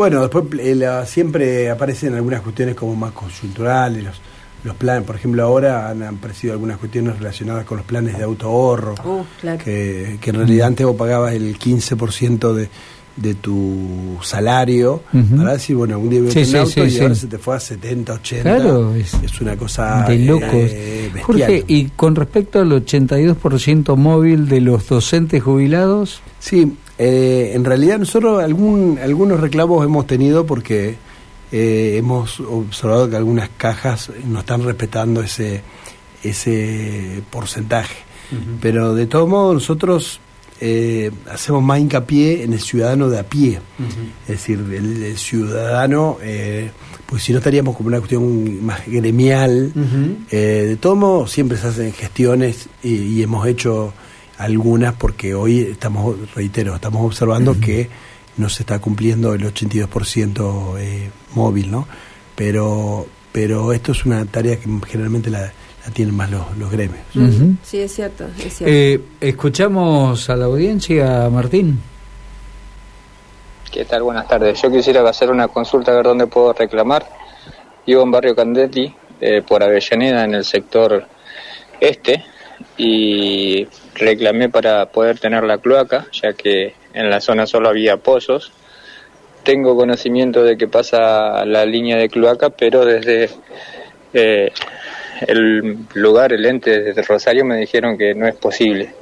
Bueno, 0.00 0.22
después 0.22 0.46
eh, 0.58 1.02
siempre 1.04 1.68
aparecen 1.68 2.14
algunas 2.14 2.40
cuestiones 2.40 2.74
como 2.74 2.96
más 2.96 3.12
conjunturales, 3.12 4.02
los 4.02 4.20
los 4.64 4.74
planes, 4.74 5.04
por 5.04 5.16
ejemplo, 5.16 5.42
ahora 5.42 5.90
han 5.90 6.02
aparecido 6.02 6.54
algunas 6.54 6.78
cuestiones 6.78 7.18
relacionadas 7.18 7.66
con 7.66 7.76
los 7.76 7.86
planes 7.86 8.16
de 8.16 8.24
auto 8.24 8.46
ahorro, 8.46 8.94
uh, 9.04 9.24
que, 9.62 10.18
en 10.22 10.34
realidad 10.34 10.68
antes 10.68 10.86
vos 10.86 10.96
pagabas 10.96 11.34
el 11.34 11.58
15% 11.58 12.54
de, 12.54 12.70
de 13.16 13.34
tu 13.34 14.16
salario 14.22 15.02
para 15.36 15.52
decir, 15.52 15.76
bueno, 15.76 15.98
un 15.98 16.08
día 16.08 16.22
sí, 16.30 16.46
sí, 16.46 16.56
auto 16.56 16.86
y 16.86 16.98
ahora 16.98 17.14
se 17.14 17.26
te 17.26 17.36
fue 17.36 17.56
a 17.56 17.60
70, 17.60 18.14
80. 18.14 18.42
Claro, 18.42 18.94
es, 18.94 19.12
una 19.42 19.56
cosa 19.58 20.06
de 20.08 20.18
locos. 20.20 20.48
Eh, 20.50 21.10
Jorge, 21.22 21.62
y 21.66 21.88
con 21.90 22.16
respecto 22.16 22.60
al 22.60 22.70
82% 22.70 23.96
móvil 23.96 24.48
de 24.48 24.62
los 24.62 24.88
docentes 24.88 25.42
jubilados. 25.42 26.22
Sí, 26.38 26.74
eh, 27.02 27.52
en 27.54 27.64
realidad 27.64 27.98
nosotros 27.98 28.44
algún, 28.44 28.98
algunos 29.02 29.40
reclamos 29.40 29.82
hemos 29.86 30.06
tenido 30.06 30.44
porque 30.44 30.96
eh, 31.50 31.94
hemos 31.96 32.40
observado 32.40 33.08
que 33.08 33.16
algunas 33.16 33.48
cajas 33.56 34.12
no 34.26 34.40
están 34.40 34.62
respetando 34.62 35.22
ese, 35.22 35.62
ese 36.22 37.22
porcentaje. 37.30 37.96
Pero 38.60 38.94
de 38.94 39.06
todo 39.06 39.26
modo 39.26 39.54
nosotros 39.54 40.20
eh, 40.60 41.10
hacemos 41.32 41.62
más 41.62 41.80
hincapié 41.80 42.44
en 42.44 42.52
el 42.52 42.60
ciudadano 42.60 43.08
de 43.08 43.18
a 43.18 43.22
pie. 43.22 43.60
Es 44.24 44.28
decir, 44.28 44.58
el, 44.70 45.16
ciudadano, 45.16 46.18
eh, 46.22 46.70
pues 47.06 47.22
si 47.22 47.32
no 47.32 47.38
estaríamos 47.38 47.74
como 47.78 47.88
una 47.88 47.98
cuestión 47.98 48.62
más 48.62 48.86
gremial. 48.86 49.72
de 50.30 50.76
todo 50.78 50.96
modo 50.96 51.26
siempre 51.26 51.56
se 51.56 51.66
hacen 51.66 51.94
gestiones 51.94 52.68
y, 52.82 53.22
hemos 53.22 53.46
hecho 53.46 53.94
algunas 54.40 54.94
porque 54.94 55.34
hoy 55.34 55.60
estamos, 55.60 56.16
reitero, 56.34 56.74
estamos 56.74 57.04
observando 57.04 57.60
que 57.60 57.90
no 58.38 58.48
se 58.48 58.62
está 58.62 58.78
cumpliendo 58.78 59.34
el 59.34 59.42
82% 59.42 60.78
eh, 60.78 61.10
móvil, 61.34 61.70
¿no? 61.70 61.86
Pero, 62.34 63.06
pero 63.32 63.74
esto 63.74 63.92
es 63.92 64.06
una 64.06 64.24
tarea 64.24 64.56
que 64.56 64.66
generalmente 64.86 65.28
la, 65.28 65.52
tienen 65.92 66.14
más 66.14 66.30
los, 66.30 66.56
los 66.56 66.70
gremios. 66.70 67.02
Sí, 67.62 67.80
es 67.80 67.94
cierto. 67.94 68.28
Eh, 68.60 68.98
escuchamos 69.20 70.30
a 70.30 70.36
la 70.36 70.46
audiencia, 70.46 71.28
Martín. 71.30 71.78
¿Qué 73.70 73.84
tal? 73.84 74.02
Buenas 74.02 74.26
tardes. 74.26 74.60
Yo 74.62 74.70
quisiera 74.70 75.06
hacer 75.06 75.30
una 75.30 75.48
consulta 75.48 75.92
a 75.92 75.96
ver 75.96 76.04
dónde 76.04 76.26
puedo 76.26 76.54
reclamar. 76.54 77.06
Vivo 77.86 78.02
en 78.02 78.10
Barrio 78.10 78.34
Candetti, 78.34 78.94
eh, 79.20 79.42
por 79.46 79.62
Avellaneda, 79.62 80.24
en 80.24 80.34
el 80.34 80.44
sector 80.44 81.06
este, 81.78 82.24
y 82.78 83.66
reclamé 83.94 84.48
para 84.48 84.86
poder 84.86 85.18
tener 85.18 85.44
la 85.44 85.58
cloaca, 85.58 86.06
ya 86.12 86.32
que 86.32 86.74
en 86.94 87.10
la 87.10 87.20
zona 87.20 87.46
solo 87.46 87.68
había 87.68 87.96
pozos. 87.96 88.52
Tengo 89.42 89.76
conocimiento 89.76 90.44
de 90.44 90.56
que 90.56 90.68
pasa 90.68 91.44
la 91.44 91.64
línea 91.64 91.96
de 91.96 92.08
cloaca, 92.08 92.50
pero 92.50 92.84
desde 92.84 93.30
eh, 94.12 94.52
el 95.26 95.86
lugar, 95.94 96.32
el 96.32 96.44
ente 96.46 96.92
de 96.92 97.02
Rosario, 97.02 97.44
me 97.44 97.56
dijeron 97.56 97.96
que 97.96 98.14
no 98.14 98.26
es 98.26 98.34
posible. 98.34 98.94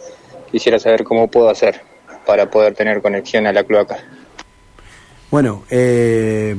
Quisiera 0.50 0.78
saber 0.78 1.04
cómo 1.04 1.28
puedo 1.28 1.50
hacer 1.50 1.80
para 2.26 2.50
poder 2.50 2.74
tener 2.74 3.00
conexión 3.02 3.46
a 3.46 3.52
la 3.52 3.64
cloaca. 3.64 3.98
Bueno, 5.30 5.64
eh, 5.70 6.56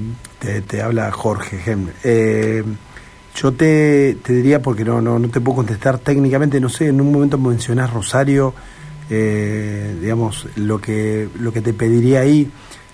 te, 0.68 0.82
habla 0.82 1.12
Jorge 1.12 1.58
Eh, 2.04 2.64
yo 3.42 3.54
te, 3.54 4.18
diría, 4.28 4.62
porque 4.62 4.84
no, 4.84 5.02
no, 5.02 5.20
no 5.20 5.30
te 5.30 5.40
puedo 5.40 5.58
contestar 5.58 6.00
técnicamente, 6.00 6.60
no 6.60 6.70
sé, 6.70 6.88
en 6.88 7.00
un 7.00 7.12
momento 7.12 7.38
mencionás 7.38 7.94
Rosario 7.94 8.54
eh, 9.10 9.98
digamos, 10.00 10.48
lo 10.56 10.80
que, 10.80 11.30
lo 11.40 11.52
que 11.52 11.62
te 11.62 11.74
pediría 11.74 12.20
ahí, 12.20 12.52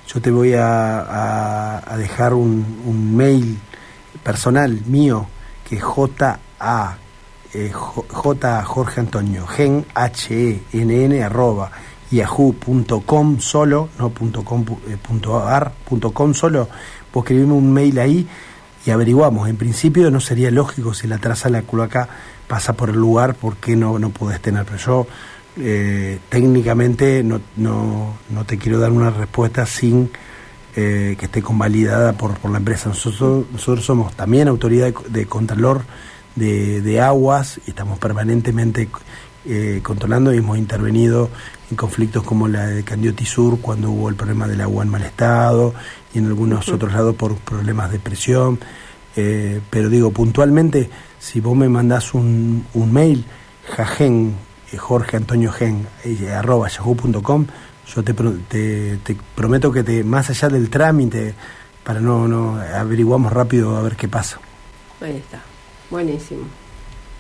yo 0.08 0.22
te 0.22 0.32
voy 0.32 0.54
a, 0.56 1.82
dejar 1.98 2.34
un, 2.34 3.16
mail 3.16 3.58
personal 4.24 4.82
mío, 4.86 5.28
que 5.68 5.76
es 5.76 5.84
J 5.84 6.40
A 6.60 6.98
eh, 7.54 7.72
J 7.72 8.64
Jorge 8.64 9.02
Antonio, 9.02 9.46
gen 9.48 9.86
H 9.94 10.34
E 10.34 10.62
N 10.74 11.06
N 11.06 11.24
arroba 11.24 11.72
yahoo.com 12.12 13.40
solo, 13.40 13.90
no 14.00 14.10
punto 14.10 14.44
com, 14.44 14.64
eh, 14.88 14.98
punto 15.02 15.40
ar, 15.40 15.72
punto 15.72 16.12
com 16.12 16.34
solo, 16.34 16.70
vos 17.14 17.24
escribime 17.24 17.54
un 17.54 17.74
mail 17.74 18.00
ahí 18.00 18.28
y 18.86 18.92
averiguamos. 18.92 19.50
En 19.50 19.58
principio 19.58 20.12
no 20.12 20.20
sería 20.20 20.52
lógico 20.52 20.94
si 20.94 21.08
la 21.08 21.18
traza 21.18 21.50
la 21.50 21.64
cloaca 21.64 22.08
pasa 22.48 22.74
por 22.74 22.90
el 22.90 22.98
lugar, 22.98 23.36
¿por 23.36 23.58
qué 23.58 23.76
no, 23.76 23.98
no 23.98 24.12
podés 24.12 24.40
tener? 24.40 24.66
Pero 24.66 24.78
yo 24.78 25.08
eh, 25.58 26.20
técnicamente 26.30 27.24
no, 27.24 27.42
no, 27.58 28.14
no, 28.30 28.46
te 28.46 28.58
quiero 28.58 28.80
dar 28.80 28.92
una 28.92 29.10
respuesta 29.10 29.66
sin 29.66 30.12
eh, 30.76 31.16
que 31.18 31.26
esté 31.26 31.42
convalidada 31.42 32.14
por, 32.14 32.38
por 32.38 32.52
la 32.52 32.60
empresa. 32.60 32.90
Nosotros, 32.90 33.46
nosotros 33.52 33.86
somos 33.86 34.16
también 34.16 34.48
autoridad 34.48 34.94
de, 35.10 35.26
contralor 35.26 35.84
de, 36.36 36.82
de, 36.82 37.02
aguas 37.02 37.60
y 37.66 37.72
estamos 37.72 37.98
permanentemente 37.98 38.90
eh, 39.46 39.80
controlando 39.82 40.34
y 40.34 40.38
hemos 40.38 40.58
intervenido 40.58 41.30
en 41.72 41.78
conflictos 41.78 42.24
como 42.24 42.48
la 42.48 42.68
de 42.68 42.84
Candioti 42.84 43.26
Sur 43.26 43.60
cuando 43.62 43.90
hubo 43.90 44.10
el 44.10 44.16
problema 44.16 44.48
del 44.48 44.62
agua 44.62 44.84
en 44.84 44.90
mal 44.90 45.04
estado 45.04 45.74
y 46.16 46.18
en 46.18 46.26
algunos 46.26 46.68
otros 46.70 46.94
lados 46.94 47.16
por 47.16 47.36
problemas 47.36 47.92
de 47.92 48.00
presión. 48.00 48.60
pero 49.14 49.90
digo, 49.90 50.12
puntualmente, 50.12 50.90
si 51.20 51.40
vos 51.40 51.56
me 51.56 51.70
mandás 51.70 52.14
un, 52.14 52.66
un 52.74 52.94
mail, 52.94 53.24
jajen 53.76 54.34
Jorge 54.78 55.18
Antonio 55.18 55.52
Gen, 55.52 55.88
eh, 56.04 56.30
arroba 56.32 56.68
yahoo.com, 56.68 57.46
yo 57.94 58.04
te, 58.04 58.14
te, 58.14 59.18
prometo 59.36 59.72
que 59.72 59.84
te, 59.84 60.04
más 60.04 60.30
allá 60.30 60.50
del 60.50 60.70
trámite, 60.70 61.34
para 61.84 62.00
no, 62.00 62.28
no 62.28 62.60
averiguamos 62.60 63.32
rápido 63.32 63.78
a 63.78 63.82
ver 63.82 63.96
qué 63.96 64.08
pasa. 64.08 64.40
Ahí 65.02 65.18
está, 65.18 65.42
buenísimo. 65.90 66.44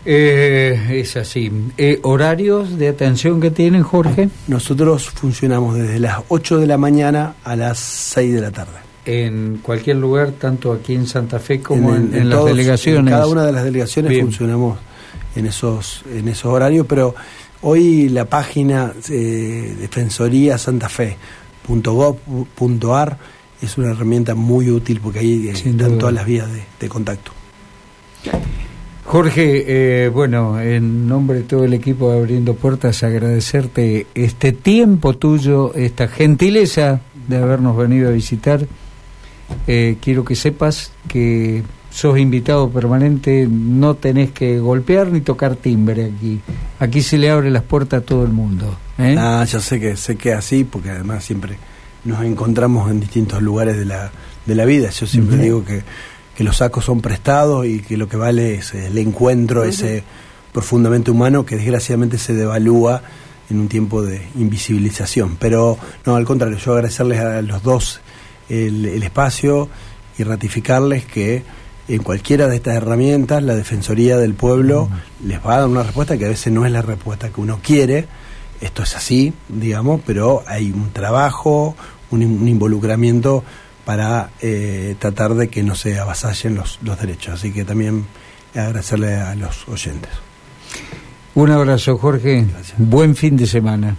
Eh, 0.07 1.01
es 1.01 1.17
así. 1.17 1.51
Eh, 1.77 1.99
¿Horarios 2.03 2.77
de 2.77 2.89
atención 2.89 3.41
que 3.41 3.49
tienen, 3.49 3.81
Jorge? 3.81 4.29
Nosotros 4.47 5.09
funcionamos 5.09 5.75
desde 5.75 5.99
las 5.99 6.19
8 6.27 6.59
de 6.59 6.67
la 6.67 6.77
mañana 6.77 7.35
a 7.43 7.55
las 7.55 7.79
6 7.79 8.35
de 8.35 8.41
la 8.41 8.51
tarde. 8.51 8.84
En 9.05 9.59
cualquier 9.61 9.97
lugar, 9.97 10.31
tanto 10.31 10.73
aquí 10.73 10.95
en 10.95 11.05
Santa 11.05 11.37
Fe 11.39 11.61
como 11.61 11.95
en, 11.95 12.27
las 12.27 12.43
delegaciones. 12.45 13.01
En 13.01 13.09
cada 13.09 13.27
una 13.27 13.45
de 13.45 13.51
las 13.51 13.63
delegaciones 13.63 14.19
funcionamos 14.19 14.79
en 15.35 15.45
esos, 15.45 16.03
en 16.11 16.27
esos 16.27 16.45
horarios, 16.45 16.87
pero 16.87 17.13
hoy 17.61 18.09
la 18.09 18.25
página 18.25 18.93
eh, 19.09 19.75
Defensoría 19.79 20.57
Santa 20.57 20.89
Fe.gov.ar 20.89 21.19
es 23.61 23.77
una 23.77 23.91
herramienta 23.91 24.33
muy 24.35 24.69
útil 24.69 24.99
porque 25.01 25.19
ahí 25.19 25.47
eh, 25.47 25.51
están 25.51 25.97
todas 25.97 26.13
las 26.13 26.25
vías 26.25 26.47
de, 26.79 26.89
contacto. 26.89 27.31
Jorge, 29.05 30.05
eh, 30.05 30.09
bueno, 30.09 30.59
en 30.59 31.07
nombre 31.07 31.37
de 31.37 31.43
todo 31.43 31.63
el 31.63 31.73
equipo 31.73 32.11
de 32.11 32.17
Abriendo 32.17 32.55
Puertas, 32.55 33.03
agradecerte 33.03 34.07
este 34.15 34.51
tiempo 34.51 35.15
tuyo, 35.15 35.73
esta 35.75 36.07
gentileza 36.07 37.01
de 37.27 37.37
habernos 37.37 37.77
venido 37.77 38.09
a 38.09 38.11
visitar. 38.11 38.65
Eh, 39.67 39.97
quiero 40.01 40.23
que 40.23 40.35
sepas 40.35 40.91
que 41.07 41.63
sos 41.89 42.19
invitado 42.19 42.69
permanente, 42.69 43.47
no 43.49 43.95
tenés 43.95 44.31
que 44.31 44.59
golpear 44.59 45.07
ni 45.07 45.21
tocar 45.21 45.55
timbre 45.55 46.11
aquí. 46.15 46.41
Aquí 46.79 47.01
se 47.01 47.17
le 47.17 47.29
abre 47.29 47.49
las 47.49 47.63
puertas 47.63 48.01
a 48.01 48.05
todo 48.05 48.23
el 48.23 48.31
mundo. 48.31 48.77
¿eh? 48.97 49.15
Ah, 49.17 49.45
yo 49.45 49.59
sé 49.61 49.79
que 49.79 49.95
sé 49.95 50.17
que 50.17 50.33
así, 50.33 50.65
porque 50.65 50.89
además 50.89 51.23
siempre 51.23 51.57
nos 52.03 52.23
encontramos 52.23 52.91
en 52.91 52.99
distintos 52.99 53.41
lugares 53.41 53.77
de 53.77 53.85
la, 53.85 54.11
de 54.45 54.55
la 54.55 54.65
vida. 54.65 54.89
Yo 54.89 55.07
siempre 55.07 55.37
digo 55.37 55.63
que, 55.63 55.83
que, 56.35 56.43
los 56.43 56.57
sacos 56.57 56.85
son 56.85 57.01
prestados 57.01 57.65
y 57.65 57.79
que 57.79 57.97
lo 57.97 58.07
que 58.07 58.17
vale 58.17 58.55
es 58.55 58.73
el 58.73 58.97
encuentro 58.97 59.63
ese 59.63 60.03
profundamente 60.51 61.11
humano 61.11 61.45
que 61.45 61.55
desgraciadamente 61.55 62.17
se 62.17 62.33
devalúa 62.33 63.01
en 63.49 63.59
un 63.59 63.67
tiempo 63.67 64.01
de 64.01 64.21
invisibilización. 64.35 65.37
Pero 65.39 65.77
no, 66.05 66.15
al 66.15 66.25
contrario, 66.25 66.57
yo 66.57 66.73
agradecerles 66.73 67.19
a 67.19 67.41
los 67.41 67.63
dos 67.63 68.01
el, 68.49 68.85
el 68.85 69.03
espacio 69.03 69.69
y 70.17 70.23
ratificarles 70.23 71.05
que 71.05 71.43
en 71.87 72.01
cualquiera 72.01 72.47
de 72.47 72.55
estas 72.55 72.75
herramientas 72.75 73.43
la 73.43 73.55
Defensoría 73.55 74.17
del 74.17 74.33
Pueblo 74.33 74.89
les 75.23 75.39
va 75.39 75.55
a 75.55 75.59
dar 75.59 75.67
una 75.67 75.83
respuesta 75.83 76.17
que 76.17 76.25
a 76.25 76.29
veces 76.29 76.51
no 76.51 76.65
es 76.65 76.71
la 76.71 76.81
respuesta 76.81 77.29
que 77.29 77.41
uno 77.41 77.59
quiere, 77.61 78.07
esto 78.61 78.83
es 78.83 78.95
así, 78.95 79.33
digamos, 79.49 80.01
pero 80.05 80.43
hay 80.47 80.71
un 80.71 80.91
trabajo, 80.91 81.75
un, 82.11 82.47
involucramiento 82.47 83.43
para 83.83 84.31
eh, 84.41 84.95
tratar 84.97 85.35
de 85.35 85.49
que 85.49 85.61
no 85.61 85.75
se 85.75 85.99
avasallen 85.99 86.55
los, 86.55 86.79
los 86.81 86.99
derechos. 86.99 87.35
Así 87.35 87.51
que 87.51 87.65
también 87.65 88.05
agradecerle 88.53 89.15
a 89.15 89.35
los 89.35 89.67
oyentes. 89.67 90.09
Un 91.35 91.51
abrazo, 91.51 91.97
Jorge. 91.97 92.45
Buen 92.77 93.15
fin 93.15 93.35
de 93.35 93.45
semana. 93.45 93.95